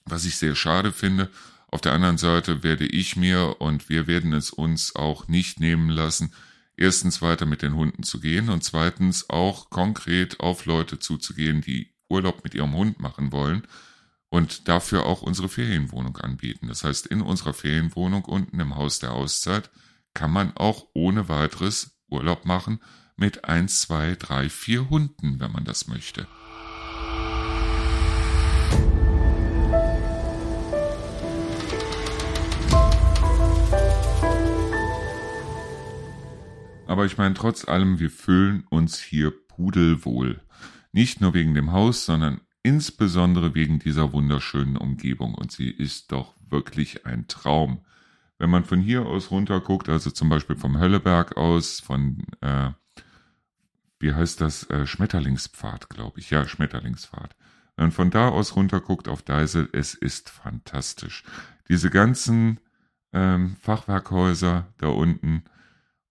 was 0.05 0.25
ich 0.25 0.37
sehr 0.37 0.55
schade 0.55 0.91
finde. 0.91 1.29
Auf 1.67 1.81
der 1.81 1.93
anderen 1.93 2.17
Seite 2.17 2.63
werde 2.63 2.85
ich 2.85 3.15
mir 3.15 3.57
und 3.59 3.89
wir 3.89 4.07
werden 4.07 4.33
es 4.33 4.49
uns 4.49 4.95
auch 4.95 5.27
nicht 5.27 5.59
nehmen 5.59 5.89
lassen, 5.89 6.33
erstens 6.77 7.21
weiter 7.21 7.45
mit 7.45 7.61
den 7.61 7.75
Hunden 7.75 8.03
zu 8.03 8.19
gehen 8.19 8.49
und 8.49 8.63
zweitens 8.63 9.29
auch 9.29 9.69
konkret 9.69 10.39
auf 10.39 10.65
Leute 10.65 10.99
zuzugehen, 10.99 11.61
die 11.61 11.93
Urlaub 12.09 12.43
mit 12.43 12.53
ihrem 12.53 12.73
Hund 12.73 12.99
machen 12.99 13.31
wollen 13.31 13.63
und 14.29 14.67
dafür 14.67 15.05
auch 15.05 15.21
unsere 15.21 15.49
Ferienwohnung 15.49 16.17
anbieten. 16.17 16.67
Das 16.67 16.83
heißt, 16.83 17.07
in 17.07 17.21
unserer 17.21 17.53
Ferienwohnung 17.53 18.25
unten 18.25 18.59
im 18.59 18.75
Haus 18.75 18.99
der 18.99 19.11
Auszeit 19.11 19.69
kann 20.15 20.31
man 20.31 20.57
auch 20.57 20.87
ohne 20.93 21.29
weiteres 21.29 21.99
Urlaub 22.09 22.45
machen 22.45 22.79
mit 23.15 23.45
eins, 23.45 23.81
zwei, 23.81 24.15
drei, 24.15 24.49
vier 24.49 24.89
Hunden, 24.89 25.39
wenn 25.39 25.51
man 25.51 25.65
das 25.65 25.87
möchte. 25.87 26.27
Aber 36.87 37.05
ich 37.05 37.17
meine, 37.17 37.33
trotz 37.33 37.67
allem, 37.67 37.99
wir 37.99 38.09
fühlen 38.09 38.65
uns 38.69 38.99
hier 38.99 39.33
pudelwohl. 39.47 40.41
Nicht 40.91 41.19
nur 41.19 41.33
wegen 41.33 41.53
dem 41.53 41.73
Haus, 41.73 42.05
sondern 42.05 42.39
insbesondere 42.63 43.53
wegen 43.53 43.79
dieser 43.79 44.13
wunderschönen 44.13 44.77
Umgebung. 44.77 45.35
Und 45.35 45.51
sie 45.51 45.69
ist 45.69 46.11
doch 46.11 46.35
wirklich 46.47 47.05
ein 47.05 47.27
Traum. 47.27 47.83
Wenn 48.37 48.49
man 48.49 48.65
von 48.65 48.79
hier 48.79 49.05
aus 49.05 49.31
runter 49.31 49.61
guckt, 49.61 49.89
also 49.89 50.11
zum 50.11 50.29
Beispiel 50.29 50.55
vom 50.55 50.79
Hölleberg 50.79 51.37
aus, 51.37 51.79
von, 51.79 52.25
äh, 52.41 52.71
wie 53.99 54.13
heißt 54.13 54.41
das, 54.41 54.69
äh, 54.69 54.85
Schmetterlingspfad, 54.85 55.89
glaube 55.89 56.19
ich. 56.19 56.29
Ja, 56.29 56.47
Schmetterlingspfad. 56.47 57.35
Wenn 57.75 57.85
man 57.85 57.91
von 57.91 58.11
da 58.11 58.29
aus 58.29 58.55
runter 58.55 58.81
guckt 58.81 59.07
auf 59.07 59.21
Deisel, 59.21 59.69
es 59.71 59.93
ist 59.93 60.29
fantastisch. 60.29 61.23
Diese 61.69 61.89
ganzen 61.89 62.59
ähm, 63.13 63.55
Fachwerkhäuser 63.61 64.67
da 64.77 64.87
unten, 64.87 65.43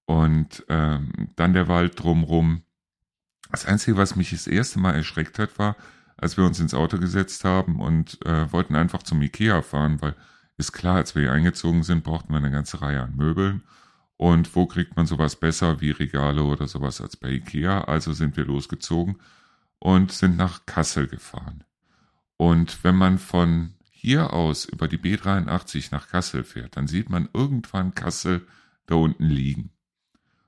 und 0.07 0.65
ähm, 0.69 1.13
dann 1.37 1.55
der 1.55 1.69
Wald 1.69 2.03
drumrum. 2.03 2.63
Das 3.51 3.67
Einzige, 3.67 3.97
was 3.97 4.17
mich 4.17 4.31
das 4.31 4.47
erste 4.47 4.79
Mal 4.79 4.95
erschreckt 4.95 5.39
hat, 5.39 5.59
war, 5.59 5.77
als 6.17 6.37
wir 6.37 6.45
uns 6.45 6.61
ins 6.61 6.75
Auto 6.75 6.99
gesetzt 6.99 7.45
haben 7.45 7.81
und 7.81 8.25
äh, 8.27 8.51
wollten 8.53 8.77
einfach 8.77 9.03
zum 9.03 9.23
Ikea 9.23 9.63
fahren, 9.63 10.01
weil 10.03 10.15
ist 10.57 10.73
klar, 10.73 10.97
als 10.97 11.15
wir 11.15 11.23
hier 11.23 11.33
eingezogen 11.33 11.83
sind, 11.83 12.05
brauchten 12.05 12.33
wir 12.33 12.39
eine 12.39 12.51
ganze 12.51 12.81
Reihe 12.81 13.03
an 13.03 13.17
Möbeln. 13.17 13.63
Und 14.17 14.55
wo 14.55 14.67
kriegt 14.67 14.97
man 14.97 15.07
sowas 15.07 15.37
besser 15.37 15.81
wie 15.81 15.91
Regale 15.91 16.45
oder 16.45 16.69
sowas 16.69 17.01
als 17.01 17.17
bei 17.17 17.31
Ikea? 17.31 17.85
Also 17.85 18.13
sind 18.13 18.37
wir 18.37 18.45
losgezogen 18.45 19.17
und 19.79 20.13
sind 20.13 20.37
nach 20.37 20.67
Kassel 20.67 21.09
gefahren. 21.09 21.65
Und 22.37 22.85
wenn 22.85 22.97
man 22.97 23.19
von 23.19 23.75
hier 23.91 24.33
aus 24.33 24.65
über 24.67 24.87
die 24.87 24.99
B83 24.99 25.89
nach 25.91 26.09
Kassel 26.09 26.45
fährt, 26.45 26.77
dann 26.77 26.87
sieht 26.87 27.11
man 27.11 27.29
irgendwann 27.33 27.95
Kassel 27.95 28.47
da 28.87 28.97
unten 28.97 29.25
liegen. 29.25 29.71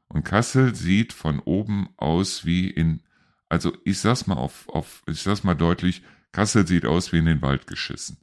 Und 0.08 0.24
Kassel 0.24 0.74
sieht 0.74 1.12
von 1.12 1.40
oben 1.40 1.88
aus 1.96 2.44
wie 2.44 2.70
in, 2.70 3.02
also 3.48 3.76
ich 3.84 3.98
sag's 3.98 4.26
mal 4.26 4.36
auf, 4.36 4.68
auf, 4.68 5.02
ich 5.06 5.22
sag's 5.22 5.42
mal 5.42 5.54
deutlich, 5.54 6.02
Kassel 6.32 6.66
sieht 6.66 6.86
aus 6.86 7.12
wie 7.12 7.18
in 7.18 7.26
den 7.26 7.42
Wald 7.42 7.66
geschissen. 7.66 8.18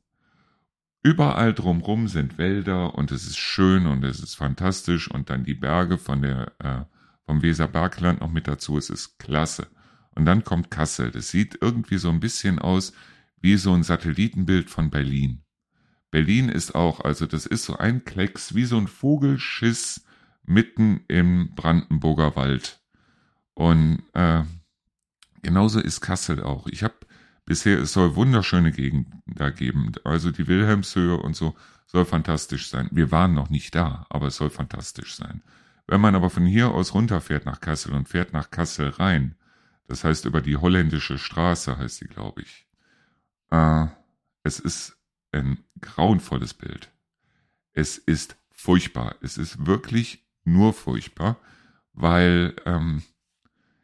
Überall 1.04 1.54
drumrum 1.54 2.08
sind 2.08 2.38
Wälder 2.38 2.96
und 2.96 3.12
es 3.12 3.28
ist 3.28 3.38
schön 3.38 3.88
und 3.88 4.06
es 4.06 4.22
ist 4.22 4.36
fantastisch 4.36 5.12
und 5.12 5.30
dann 5.30 5.44
die 5.44 5.54
Berge 5.54 5.98
von 5.98 6.22
der, 6.22 6.54
äh, 6.60 6.86
vom 7.26 7.42
Weserbergland 7.42 8.22
noch 8.22 8.32
mit 8.32 8.48
dazu, 8.48 8.78
es 8.78 8.90
ist 8.90 9.20
klasse. 9.20 9.68
Und 10.16 10.26
dann 10.26 10.46
kommt 10.46 10.72
Kassel. 10.72 11.12
Das 11.12 11.30
sieht 11.30 11.58
irgendwie 11.60 11.98
so 11.98 12.10
ein 12.10 12.22
bisschen 12.22 12.58
aus 12.58 12.94
wie 13.42 13.58
so 13.58 13.74
ein 13.74 13.84
Satellitenbild 13.84 14.70
von 14.70 14.90
Berlin. 14.90 15.44
Berlin 16.10 16.48
ist 16.48 16.74
auch, 16.74 17.02
also 17.02 17.26
das 17.26 17.46
ist 17.46 17.66
so 17.66 17.76
ein 17.76 18.06
Klecks, 18.06 18.56
wie 18.56 18.66
so 18.66 18.78
ein 18.78 18.88
Vogelschiss 18.88 20.06
mitten 20.46 21.02
im 21.10 21.54
Brandenburger 21.56 22.38
Wald. 22.38 22.80
Und 23.56 24.04
äh, 24.14 24.44
genauso 25.42 25.82
ist 25.82 26.00
Kassel 26.00 26.42
auch. 26.44 26.68
Ich 26.68 26.84
habe 26.84 26.96
bisher, 27.46 27.80
es 27.80 27.94
soll 27.94 28.16
wunderschöne 28.16 28.72
Gegenden 28.72 29.22
da 29.26 29.50
geben. 29.50 29.92
Also 30.04 30.32
die 30.32 30.48
Wilhelmshöhe 30.48 31.18
und 31.18 31.36
so 31.36 31.56
soll 31.86 32.06
fantastisch 32.06 32.70
sein. 32.70 32.90
Wir 32.92 33.12
waren 33.12 33.34
noch 33.34 33.50
nicht 33.50 33.76
da, 33.76 34.06
aber 34.10 34.28
es 34.28 34.38
soll 34.38 34.50
fantastisch 34.50 35.16
sein. 35.16 35.44
Wenn 35.88 36.02
man 36.02 36.16
aber 36.16 36.30
von 36.30 36.46
hier 36.46 36.72
aus 36.72 36.94
runterfährt 36.94 37.46
nach 37.46 37.60
Kassel 37.60 37.94
und 37.94 38.08
fährt 38.10 38.34
nach 38.34 38.52
Kassel 38.52 38.90
rein, 38.90 39.36
das 39.88 40.04
heißt 40.04 40.26
über 40.26 40.42
die 40.42 40.58
holländische 40.58 41.18
Straße 41.18 41.78
heißt 41.78 41.98
sie, 41.98 42.08
glaube 42.08 42.42
ich, 42.42 42.68
äh, 43.52 43.88
es 44.44 44.60
ist 44.60 44.98
ein 45.32 45.64
grauenvolles 45.82 46.54
Bild. 46.54 46.92
Es 47.74 47.98
ist 47.98 48.38
furchtbar. 48.52 49.16
Es 49.22 49.38
ist 49.38 49.66
wirklich 49.66 50.26
nur 50.44 50.74
furchtbar, 50.74 51.38
weil 51.94 52.56
ähm, 52.66 53.04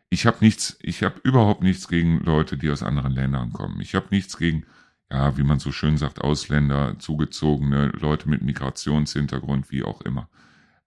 ich 0.10 0.26
habe 0.26 0.38
nichts, 0.41 0.78
ich 0.82 1.04
habe 1.04 1.19
überhaupt 1.24 1.62
nichts 1.62 1.88
gegen 1.88 2.19
Leute, 2.19 2.58
die 2.58 2.69
aus 2.72 2.84
anderen 2.84 3.13
Ländern 3.13 3.54
kommen. 3.54 3.80
Ich 3.80 3.95
habe 3.95 4.08
nichts 4.10 4.38
gegen, 4.38 4.65
ja, 5.12 5.38
wie 5.38 5.43
man 5.43 5.60
so 5.60 5.72
schön 5.72 5.98
sagt, 5.98 6.22
Ausländer, 6.22 6.98
zugezogene 7.00 7.88
Leute 7.89 8.28
mit 8.28 8.41
Migrationshintergrund, 8.41 9.72
wie 9.72 9.84
auch 9.84 10.02
immer. 10.02 10.30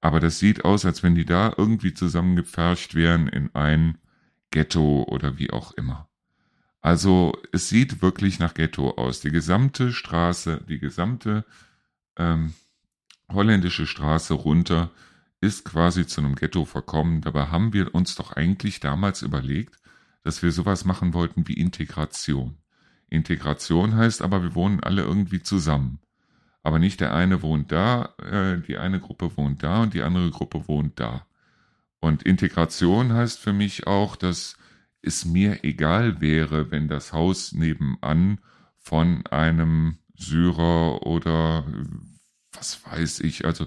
Aber 0.01 0.19
das 0.19 0.41
sieht 0.41 0.65
aus, 0.65 0.85
als 0.85 1.05
wenn 1.05 1.15
die 1.15 1.25
da 1.25 1.55
irgendwie 1.57 1.95
zusammengepfercht 1.95 2.97
wären 2.97 3.29
in 3.29 3.55
ein 3.55 3.99
Ghetto 4.51 5.05
oder 5.05 5.39
wie 5.39 5.51
auch 5.53 5.73
immer. 5.73 6.09
Also 6.81 7.39
es 7.53 7.69
sieht 7.69 8.03
wirklich 8.03 8.41
nach 8.41 8.55
Ghetto 8.55 8.91
aus. 8.91 9.21
Die 9.21 9.31
gesamte 9.31 9.93
Straße, 9.93 10.65
die 10.69 10.81
gesamte 10.81 11.45
ähm, 12.17 12.55
holländische 13.33 13.87
Straße 13.87 14.35
runter 14.35 14.91
ist 15.43 15.65
quasi 15.65 16.07
zu 16.07 16.21
einem 16.21 16.37
Ghetto 16.37 16.65
verkommen. 16.65 17.21
Dabei 17.21 17.47
haben 17.47 17.73
wir 17.73 17.95
uns 17.95 18.15
doch 18.15 18.33
eigentlich 18.33 18.79
damals 18.81 19.23
überlegt, 19.23 19.77
dass 20.23 20.43
wir 20.43 20.53
sowas 20.53 20.85
machen 20.85 21.15
wollten 21.15 21.49
wie 21.49 21.55
Integration. 21.55 22.57
Integration 23.11 23.97
heißt 23.97 24.23
aber, 24.23 24.43
wir 24.43 24.55
wohnen 24.55 24.81
alle 24.81 25.03
irgendwie 25.03 25.43
zusammen. 25.43 25.99
Aber 26.63 26.79
nicht 26.79 27.01
der 27.01 27.13
eine 27.13 27.43
wohnt 27.43 27.73
da, 27.73 28.15
äh, 28.19 28.59
die 28.61 28.79
eine 28.79 29.01
Gruppe 29.01 29.37
wohnt 29.37 29.65
da 29.65 29.83
und 29.83 29.95
die 29.95 30.03
andere 30.03 30.31
Gruppe 30.31 30.69
wohnt 30.69 31.01
da. 31.01 31.27
Und 31.99 32.23
Integration 32.23 33.13
heißt 33.13 33.41
für 33.41 33.53
mich 33.53 33.89
auch, 33.89 34.15
dass 34.15 34.57
es 35.03 35.25
mir 35.25 35.65
egal 35.65 36.21
wäre, 36.21 36.71
wenn 36.71 36.87
das 36.87 37.13
Haus 37.13 37.53
nebenan 37.53 38.39
von 38.79 39.27
einem 39.27 39.99
Syrer 40.15 41.05
oder 41.05 41.65
was 42.53 42.87
weiß 42.87 43.21
ich, 43.21 43.45
also 43.45 43.67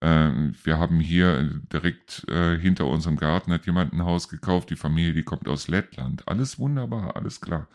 wir 0.00 0.78
haben 0.78 1.00
hier 1.00 1.60
direkt 1.72 2.24
äh, 2.28 2.56
hinter 2.56 2.86
unserem 2.86 3.16
Garten 3.16 3.52
hat 3.52 3.66
jemand 3.66 3.92
ein 3.92 4.04
Haus 4.04 4.28
gekauft. 4.28 4.70
Die 4.70 4.76
Familie, 4.76 5.12
die 5.12 5.24
kommt 5.24 5.48
aus 5.48 5.66
Lettland. 5.66 6.28
Alles 6.28 6.58
wunderbar, 6.58 7.16
alles 7.16 7.40
klar. 7.40 7.66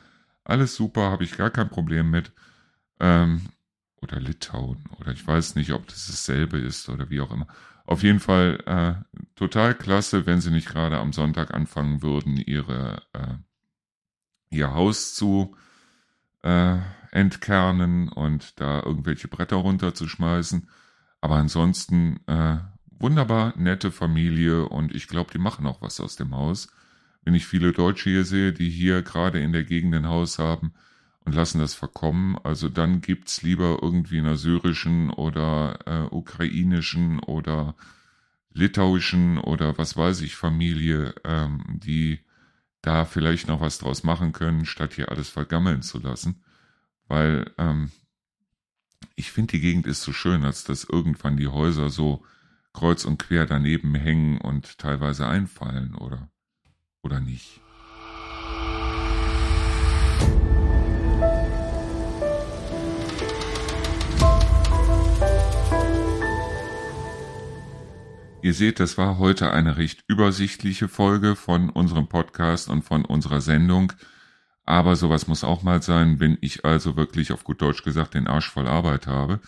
Alles 0.45 0.75
super, 0.75 1.11
habe 1.11 1.23
ich 1.23 1.37
gar 1.37 1.49
kein 1.49 1.69
Problem 1.69 2.09
mit. 2.09 2.31
Ähm, 2.99 3.41
oder 4.01 4.19
Litauen. 4.19 4.83
Oder 4.99 5.11
ich 5.11 5.25
weiß 5.25 5.55
nicht, 5.55 5.71
ob 5.73 5.87
das 5.87 6.07
dasselbe 6.07 6.57
ist 6.59 6.87
oder 6.89 7.09
wie 7.09 7.21
auch 7.21 7.31
immer. 7.31 7.47
Auf 7.85 8.03
jeden 8.03 8.19
Fall 8.19 8.59
äh, 8.65 9.17
total 9.35 9.73
klasse, 9.75 10.25
wenn 10.25 10.39
sie 10.39 10.51
nicht 10.51 10.69
gerade 10.69 10.97
am 10.97 11.11
Sonntag 11.11 11.53
anfangen 11.53 12.01
würden, 12.01 12.37
ihre, 12.37 13.01
äh, 13.13 13.35
ihr 14.49 14.73
Haus 14.73 15.13
zu 15.15 15.55
äh, 16.43 16.77
entkernen 17.11 18.07
und 18.09 18.59
da 18.59 18.81
irgendwelche 18.81 19.27
Bretter 19.27 19.57
runterzuschmeißen 19.57 20.69
Aber 21.23 21.37
ansonsten 21.37 22.19
äh, 22.27 22.57
wunderbar 22.99 23.53
nette 23.57 23.93
Familie 23.93 24.67
und 24.67 24.93
ich 24.93 25.07
glaube, 25.07 25.31
die 25.31 25.37
machen 25.37 25.65
auch 25.65 25.81
was 25.81 26.01
aus 26.01 26.17
dem 26.17 26.35
Haus. 26.35 26.67
Wenn 27.23 27.33
ich 27.33 27.45
viele 27.45 27.71
Deutsche 27.71 28.09
hier 28.09 28.25
sehe, 28.25 28.51
die 28.51 28.69
hier 28.69 29.03
gerade 29.03 29.39
in 29.39 29.53
der 29.53 29.63
Gegend 29.63 29.95
ein 29.95 30.09
Haus 30.09 30.37
haben 30.37 30.73
und 31.23 31.33
lassen 31.33 31.59
das 31.59 31.75
verkommen, 31.75 32.37
also 32.43 32.67
dann 32.67 32.99
gibt's 32.99 33.41
lieber 33.41 33.79
irgendwie 33.81 34.17
einer 34.17 34.35
syrischen 34.35 35.11
oder 35.11 35.79
äh, 35.85 36.13
ukrainischen 36.13 37.19
oder 37.19 37.75
litauischen 38.51 39.37
oder 39.37 39.77
was 39.77 39.95
weiß 39.95 40.19
ich 40.23 40.35
Familie, 40.35 41.15
ähm, 41.23 41.63
die 41.69 42.19
da 42.81 43.05
vielleicht 43.05 43.47
noch 43.47 43.61
was 43.61 43.77
draus 43.77 44.03
machen 44.03 44.33
können, 44.33 44.65
statt 44.65 44.95
hier 44.95 45.09
alles 45.09 45.29
vergammeln 45.29 45.83
zu 45.83 46.01
lassen. 46.01 46.43
Weil 47.07 47.49
ähm, 47.57 47.91
ich 49.15 49.31
finde, 49.31 49.51
die 49.53 49.61
Gegend 49.61 49.87
ist 49.87 50.03
so 50.03 50.13
schön, 50.13 50.43
als 50.43 50.63
dass 50.63 50.83
irgendwann 50.83 51.37
die 51.37 51.47
Häuser 51.47 51.89
so 51.89 52.23
kreuz 52.73 53.05
und 53.05 53.19
quer 53.19 53.45
daneben 53.45 53.95
hängen 53.95 54.39
und 54.39 54.77
teilweise 54.77 55.27
einfallen, 55.27 55.95
oder? 55.95 56.29
Oder 57.03 57.19
nicht? 57.19 57.61
Ihr 68.43 68.53
seht, 68.53 68.81
das 68.81 68.97
war 68.97 69.19
heute 69.19 69.53
eine 69.53 69.77
recht 69.77 70.03
übersichtliche 70.07 70.89
Folge 70.89 71.37
von 71.37 71.69
unserem 71.69 72.07
Podcast 72.07 72.67
und 72.67 72.83
von 72.83 73.05
unserer 73.05 73.39
Sendung. 73.39 73.93
Aber 74.65 74.95
sowas 74.95 75.27
muss 75.27 75.43
auch 75.43 75.63
mal 75.63 75.81
sein, 75.81 76.19
wenn 76.19 76.37
ich 76.41 76.63
also 76.63 76.95
wirklich 76.95 77.31
auf 77.31 77.43
gut 77.43 77.61
Deutsch 77.61 77.83
gesagt 77.83 78.13
den 78.13 78.27
Arsch 78.27 78.49
voll 78.49 78.67
Arbeit 78.67 79.07
habe. 79.07 79.39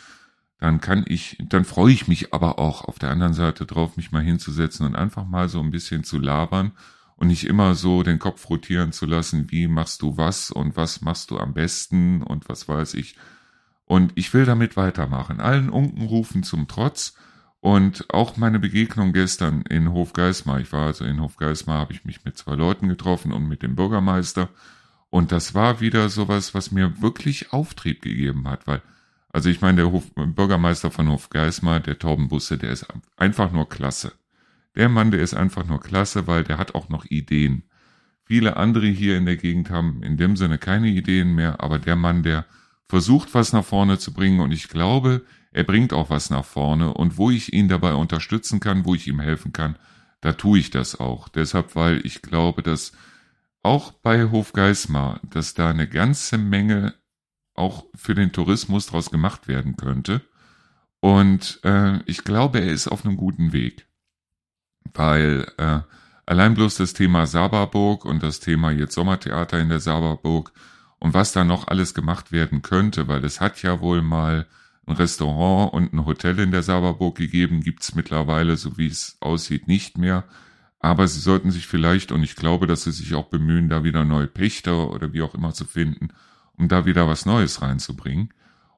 Dann 0.59 0.81
kann 0.81 1.05
ich, 1.07 1.37
dann 1.39 1.65
freue 1.65 1.93
ich 1.93 2.07
mich 2.07 2.33
aber 2.33 2.59
auch 2.59 2.83
auf 2.85 2.99
der 2.99 3.11
anderen 3.11 3.33
Seite 3.33 3.65
drauf, 3.65 3.97
mich 3.97 4.11
mal 4.11 4.23
hinzusetzen 4.23 4.85
und 4.85 4.95
einfach 4.95 5.25
mal 5.25 5.49
so 5.49 5.59
ein 5.59 5.71
bisschen 5.71 6.03
zu 6.03 6.17
labern 6.17 6.71
und 7.17 7.27
nicht 7.27 7.45
immer 7.45 7.75
so 7.75 8.03
den 8.03 8.19
Kopf 8.19 8.49
rotieren 8.49 8.91
zu 8.91 9.05
lassen, 9.05 9.51
wie 9.51 9.67
machst 9.67 10.01
du 10.01 10.17
was 10.17 10.51
und 10.51 10.75
was 10.75 11.01
machst 11.01 11.31
du 11.31 11.37
am 11.37 11.53
besten 11.53 12.21
und 12.21 12.49
was 12.49 12.67
weiß 12.67 12.93
ich. 12.95 13.15
Und 13.85 14.13
ich 14.15 14.33
will 14.33 14.45
damit 14.45 14.75
weitermachen. 14.75 15.39
Allen 15.39 15.69
Unkenrufen 15.69 16.43
zum 16.43 16.67
Trotz 16.67 17.15
und 17.59 18.13
auch 18.13 18.37
meine 18.37 18.59
Begegnung 18.59 19.13
gestern 19.13 19.61
in 19.63 19.91
Hofgeismar, 19.91 20.59
ich 20.59 20.71
war 20.71 20.87
also 20.87 21.05
in 21.05 21.21
Hofgeismar, 21.21 21.79
habe 21.79 21.93
ich 21.93 22.05
mich 22.05 22.25
mit 22.25 22.37
zwei 22.37 22.55
Leuten 22.55 22.89
getroffen 22.89 23.31
und 23.31 23.47
mit 23.47 23.61
dem 23.63 23.75
Bürgermeister. 23.75 24.49
Und 25.15 25.31
das 25.31 25.53
war 25.53 25.79
wieder 25.79 26.09
sowas, 26.09 26.53
was 26.53 26.71
mir 26.71 27.01
wirklich 27.01 27.53
Auftrieb 27.53 28.01
gegeben 28.01 28.49
hat, 28.49 28.67
weil, 28.67 28.81
also 29.29 29.47
ich 29.47 29.61
meine, 29.61 29.83
der 29.83 29.91
Hof, 29.93 30.11
Bürgermeister 30.13 30.91
von 30.91 31.07
Hofgeismar, 31.07 31.79
der 31.79 31.97
Taubenbusse, 31.97 32.57
der 32.57 32.71
ist 32.71 32.85
einfach 33.15 33.53
nur 33.53 33.69
klasse. 33.69 34.11
Der 34.75 34.89
Mann, 34.89 35.11
der 35.11 35.21
ist 35.21 35.33
einfach 35.33 35.65
nur 35.65 35.79
klasse, 35.79 36.27
weil 36.27 36.43
der 36.43 36.57
hat 36.57 36.75
auch 36.75 36.89
noch 36.89 37.05
Ideen. 37.05 37.63
Viele 38.25 38.57
andere 38.57 38.87
hier 38.87 39.15
in 39.15 39.25
der 39.25 39.37
Gegend 39.37 39.69
haben 39.69 40.03
in 40.03 40.17
dem 40.17 40.35
Sinne 40.35 40.57
keine 40.57 40.89
Ideen 40.89 41.33
mehr, 41.33 41.63
aber 41.63 41.79
der 41.79 41.95
Mann, 41.95 42.21
der 42.21 42.43
versucht, 42.89 43.33
was 43.33 43.53
nach 43.53 43.63
vorne 43.63 43.97
zu 43.97 44.11
bringen 44.11 44.41
und 44.41 44.51
ich 44.51 44.67
glaube, 44.67 45.23
er 45.53 45.63
bringt 45.63 45.93
auch 45.93 46.09
was 46.09 46.29
nach 46.29 46.43
vorne 46.43 46.93
und 46.93 47.17
wo 47.17 47.29
ich 47.31 47.53
ihn 47.53 47.69
dabei 47.69 47.93
unterstützen 47.93 48.59
kann, 48.59 48.83
wo 48.83 48.95
ich 48.95 49.07
ihm 49.07 49.21
helfen 49.21 49.53
kann, 49.53 49.77
da 50.19 50.33
tue 50.33 50.59
ich 50.59 50.71
das 50.71 50.99
auch. 50.99 51.29
Deshalb, 51.29 51.73
weil 51.77 52.05
ich 52.05 52.21
glaube, 52.21 52.63
dass 52.63 52.91
auch 53.65 53.91
bei 53.91 54.29
Hofgeismar, 54.29 55.19
dass 55.29 55.55
da 55.55 55.69
eine 55.69 55.87
ganze 55.87 56.37
Menge 56.37 56.93
auch 57.55 57.85
für 57.95 58.15
den 58.15 58.31
Tourismus 58.31 58.87
draus 58.87 59.09
gemacht 59.09 59.47
werden 59.47 59.75
könnte. 59.75 60.21
Und 60.99 61.59
äh, 61.63 61.99
ich 62.05 62.23
glaube, 62.23 62.59
er 62.59 62.71
ist 62.71 62.87
auf 62.87 63.05
einem 63.05 63.17
guten 63.17 63.53
Weg. 63.53 63.87
Weil 64.93 65.51
äh, 65.57 65.79
allein 66.25 66.53
bloß 66.53 66.75
das 66.75 66.93
Thema 66.93 67.25
Saberburg 67.25 68.05
und 68.05 68.23
das 68.23 68.39
Thema 68.39 68.71
jetzt 68.71 68.93
Sommertheater 68.93 69.59
in 69.59 69.69
der 69.69 69.79
Saberburg 69.79 70.51
und 70.99 71.13
was 71.13 71.31
da 71.31 71.43
noch 71.43 71.67
alles 71.67 71.93
gemacht 71.93 72.31
werden 72.31 72.61
könnte, 72.61 73.07
weil 73.07 73.23
es 73.25 73.41
hat 73.41 73.61
ja 73.61 73.81
wohl 73.81 74.01
mal 74.01 74.47
ein 74.85 74.95
Restaurant 74.95 75.73
und 75.73 75.93
ein 75.93 76.05
Hotel 76.05 76.39
in 76.39 76.51
der 76.51 76.63
Saberburg 76.63 77.17
gegeben, 77.17 77.61
gibt's 77.61 77.95
mittlerweile, 77.95 78.57
so 78.57 78.77
wie 78.77 78.87
es 78.87 79.17
aussieht, 79.19 79.67
nicht 79.67 79.97
mehr. 79.97 80.23
Aber 80.85 81.07
sie 81.07 81.19
sollten 81.19 81.49
sich 81.49 81.65
vielleicht, 81.65 82.11
und 82.11 82.21
ich 82.21 82.35
glaube, 82.35 82.67
dass 82.67 82.83
sie 82.83 82.91
sich 82.91 83.15
auch 83.15 83.25
bemühen, 83.25 83.69
da 83.69 83.83
wieder 83.83 84.05
neue 84.05 84.27
Pächter 84.27 84.91
oder 84.91 85.13
wie 85.13 85.23
auch 85.23 85.33
immer 85.33 85.51
zu 85.51 85.65
finden, 85.65 86.09
um 86.59 86.67
da 86.67 86.85
wieder 86.85 87.07
was 87.07 87.25
Neues 87.25 87.63
reinzubringen. 87.63 88.31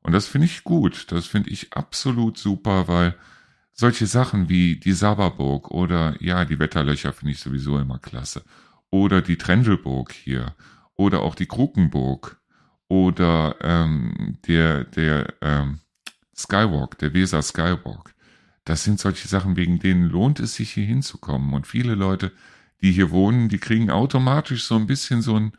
Und 0.03 0.13
das 0.13 0.25
finde 0.25 0.45
ich 0.45 0.63
gut. 0.63 1.11
Das 1.11 1.25
finde 1.25 1.49
ich 1.49 1.73
absolut 1.73 2.37
super, 2.37 2.87
weil 2.87 3.17
solche 3.73 4.05
Sachen 4.07 4.47
wie 4.47 4.77
die 4.77 4.93
Saberburg 4.93 5.69
oder 5.69 6.15
ja, 6.23 6.45
die 6.45 6.59
Wetterlöcher 6.59 7.11
finde 7.11 7.33
ich 7.33 7.41
sowieso 7.41 7.77
immer 7.77 7.99
klasse. 7.99 8.45
Oder 8.89 9.21
die 9.21 9.37
Trendelburg 9.37 10.13
hier. 10.13 10.55
Oder 10.95 11.23
auch 11.23 11.35
die 11.35 11.47
Krukenburg. 11.47 12.39
Oder 12.87 13.57
ähm, 13.59 14.37
der, 14.47 14.85
der, 14.85 15.33
ähm, 15.41 15.81
Skywalk, 16.37 16.97
der 16.99 17.13
Weser 17.13 17.41
Skywalk. 17.41 18.15
Das 18.67 18.83
sind 18.83 18.99
solche 18.99 19.29
Sachen, 19.29 19.55
wegen 19.55 19.79
denen 19.79 20.09
lohnt 20.09 20.41
es 20.41 20.55
sich 20.55 20.73
hier 20.73 20.83
hinzukommen. 20.85 21.53
Und 21.53 21.65
viele 21.65 21.95
Leute, 21.95 22.33
die 22.81 22.91
hier 22.91 23.11
wohnen, 23.11 23.47
die 23.47 23.59
kriegen 23.59 23.89
automatisch 23.89 24.65
so 24.65 24.75
ein 24.75 24.87
bisschen 24.87 25.21
so 25.21 25.37
ein, 25.37 25.53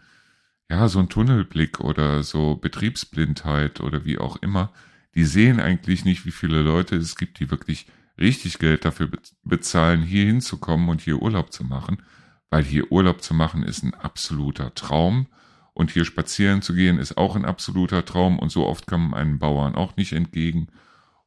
ja, 0.69 0.89
so 0.89 0.99
ein 0.99 1.09
Tunnelblick 1.09 1.81
oder 1.81 2.23
so 2.23 2.57
Betriebsblindheit 2.57 3.81
oder 3.81 4.05
wie 4.05 4.19
auch 4.19 4.37
immer. 4.43 4.75
Die 5.15 5.25
sehen 5.25 5.59
eigentlich 5.59 6.05
nicht, 6.05 6.27
wie 6.27 6.31
viele 6.31 6.61
Leute 6.61 6.97
es 6.97 7.17
gibt, 7.17 7.41
die 7.41 7.51
wirklich 7.51 7.87
richtig 8.19 8.59
Geld 8.59 8.85
dafür 8.85 9.09
bezahlen, 9.43 10.03
hier 10.03 10.27
hinzukommen 10.27 10.91
und 10.91 11.01
hier 11.01 11.23
Urlaub 11.23 11.51
zu 11.51 11.65
machen. 11.65 12.03
Weil 12.51 12.65
hier 12.65 12.93
Urlaub 12.93 13.23
zu 13.23 13.33
machen 13.33 13.63
ist 13.63 13.85
ein 13.85 13.95
absoluter 13.95 14.75
Traum. 14.75 15.29
Und 15.73 15.93
hier 15.93 16.05
spazieren 16.05 16.61
zu 16.61 16.75
gehen 16.75 16.99
ist 16.99 17.17
auch 17.17 17.37
ein 17.37 17.47
absoluter 17.47 18.05
Traum 18.05 18.39
und 18.39 18.51
so 18.51 18.67
oft 18.67 18.87
kann 18.87 19.01
man 19.01 19.19
einem 19.19 19.39
Bauern 19.39 19.77
auch 19.77 19.97
nicht 19.97 20.13
entgegen. 20.13 20.69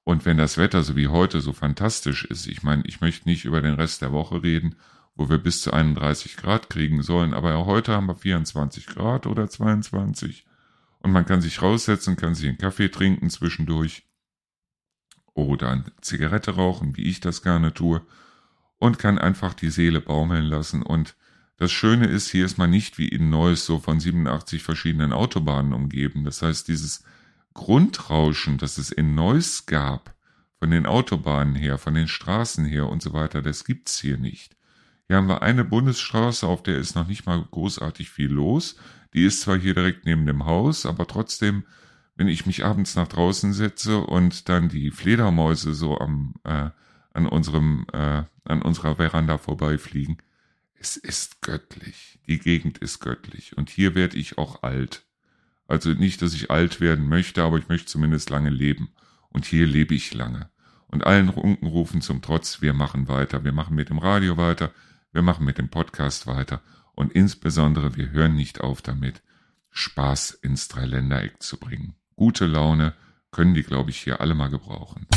Und 0.04 0.26
wenn 0.26 0.38
das 0.38 0.58
Wetter 0.58 0.84
so 0.84 0.96
wie 0.96 1.08
heute 1.08 1.42
so 1.42 1.54
fantastisch 1.54 2.26
ist, 2.26 2.48
ich 2.48 2.64
meine, 2.64 2.84
ich 2.86 3.02
möchte 3.02 3.30
nicht 3.30 3.46
über 3.46 3.62
den 3.62 3.76
Rest 3.76 4.02
der 4.02 4.12
Woche 4.12 4.42
reden, 4.44 4.76
wo 5.16 5.30
wir 5.30 5.38
bis 5.38 5.62
zu 5.62 5.72
31 5.72 6.38
Grad 6.38 6.70
kriegen 6.70 7.04
sollen, 7.04 7.34
aber 7.34 7.66
heute 7.66 7.94
haben 7.94 8.08
wir 8.08 8.16
24 8.16 8.88
Grad 8.88 9.28
oder 9.28 9.50
22 9.50 10.46
und 11.00 11.12
man 11.12 11.26
kann 11.26 11.42
sich 11.42 11.62
raussetzen, 11.62 12.16
kann 12.16 12.34
sich 12.34 12.48
einen 12.48 12.58
Kaffee 12.58 12.90
trinken 12.90 13.30
zwischendurch 13.30 14.08
oder 15.34 15.70
eine 15.70 15.86
Zigarette 16.02 16.52
rauchen, 16.52 16.98
wie 16.98 17.04
ich 17.04 17.20
das 17.20 17.44
gerne 17.44 17.74
tue 17.74 18.02
und 18.78 19.00
kann 19.00 19.18
einfach 19.18 19.54
die 19.54 19.70
Seele 19.70 20.02
baumeln 20.02 20.46
lassen 20.46 20.82
und 20.82 21.16
das 21.58 21.72
Schöne 21.72 22.08
ist, 22.08 22.32
hier 22.32 22.44
ist 22.44 22.58
man 22.58 22.72
nicht 22.72 22.98
wie 22.98 23.08
in 23.08 23.30
Neuss 23.30 23.68
so 23.68 23.78
von 23.78 24.00
87 24.00 24.64
verschiedenen 24.64 25.14
Autobahnen 25.14 25.74
umgeben. 25.74 26.24
Das 26.24 26.42
heißt, 26.42 26.68
dieses 26.68 27.04
Grundrauschen, 27.54 28.58
das 28.58 28.78
es 28.78 28.92
in 28.92 29.16
Neuss 29.16 29.66
gab, 29.66 30.16
von 30.60 30.72
den 30.72 30.86
Autobahnen 30.86 31.56
her, 31.56 31.78
von 31.78 31.96
den 31.96 32.08
Straßen 32.08 32.66
her 32.66 32.88
und 32.88 33.02
so 33.02 33.14
weiter, 33.14 33.42
das 33.42 33.66
gibt's 33.66 34.00
hier 34.00 34.18
nicht. 34.18 34.56
Hier 35.08 35.18
haben 35.18 35.28
wir 35.28 35.42
eine 35.42 35.66
Bundesstraße, 35.66 36.48
auf 36.48 36.64
der 36.64 36.78
ist 36.78 36.96
noch 36.96 37.08
nicht 37.08 37.26
mal 37.26 37.44
großartig 37.52 38.10
viel 38.10 38.30
los. 38.30 38.76
Die 39.14 39.26
ist 39.26 39.42
zwar 39.42 39.58
hier 39.58 39.74
direkt 39.74 40.06
neben 40.06 40.26
dem 40.26 40.46
Haus, 40.46 40.86
aber 40.86 41.08
trotzdem, 41.08 41.66
wenn 42.16 42.28
ich 42.28 42.46
mich 42.46 42.64
abends 42.64 42.96
nach 42.96 43.08
draußen 43.08 43.54
setze 43.54 43.98
und 43.98 44.48
dann 44.48 44.70
die 44.70 44.92
Fledermäuse 44.92 45.74
so 45.74 45.98
am 45.98 46.36
äh, 46.44 46.70
an 47.14 47.26
unserem 47.26 47.86
äh, 47.92 48.24
an 48.46 48.62
unserer 48.62 48.96
Veranda 48.96 49.38
vorbeifliegen, 49.38 50.18
es 50.76 50.96
ist 50.96 51.42
göttlich. 51.42 52.20
Die 52.28 52.40
Gegend 52.40 52.78
ist 52.78 53.00
göttlich. 53.00 53.58
Und 53.58 53.70
hier 53.70 53.96
werde 53.96 54.18
ich 54.18 54.38
auch 54.38 54.64
alt. 54.64 55.06
Also 55.71 55.91
nicht, 55.91 56.21
dass 56.21 56.34
ich 56.34 56.51
alt 56.51 56.81
werden 56.81 57.07
möchte, 57.07 57.41
aber 57.41 57.57
ich 57.57 57.69
möchte 57.69 57.88
zumindest 57.88 58.29
lange 58.29 58.49
leben. 58.49 58.89
Und 59.29 59.45
hier 59.45 59.65
lebe 59.65 59.95
ich 59.95 60.13
lange. 60.13 60.49
Und 60.88 61.05
allen 61.05 61.29
Unkenrufen 61.29 62.01
zum 62.01 62.21
Trotz, 62.21 62.62
wir 62.62 62.73
machen 62.73 63.07
weiter. 63.07 63.45
Wir 63.45 63.53
machen 63.53 63.73
mit 63.77 63.88
dem 63.88 63.97
Radio 63.97 64.36
weiter. 64.36 64.71
Wir 65.13 65.21
machen 65.21 65.45
mit 65.45 65.57
dem 65.57 65.69
Podcast 65.69 66.27
weiter. 66.27 66.60
Und 66.93 67.13
insbesondere, 67.13 67.95
wir 67.95 68.12
hören 68.12 68.36
nicht 68.36 68.60
auf 68.60 68.81
damit, 68.81 69.21
Spaß 69.69 70.31
ins 70.31 70.67
Dreiländereck 70.67 71.41
zu 71.41 71.57
bringen. 71.57 71.95
Gute 72.17 72.47
Laune 72.47 72.93
können 73.31 73.53
die, 73.53 73.63
glaube 73.63 73.91
ich, 73.91 73.97
hier 73.99 74.19
alle 74.19 74.36
mal 74.36 74.49
gebrauchen. 74.49 75.07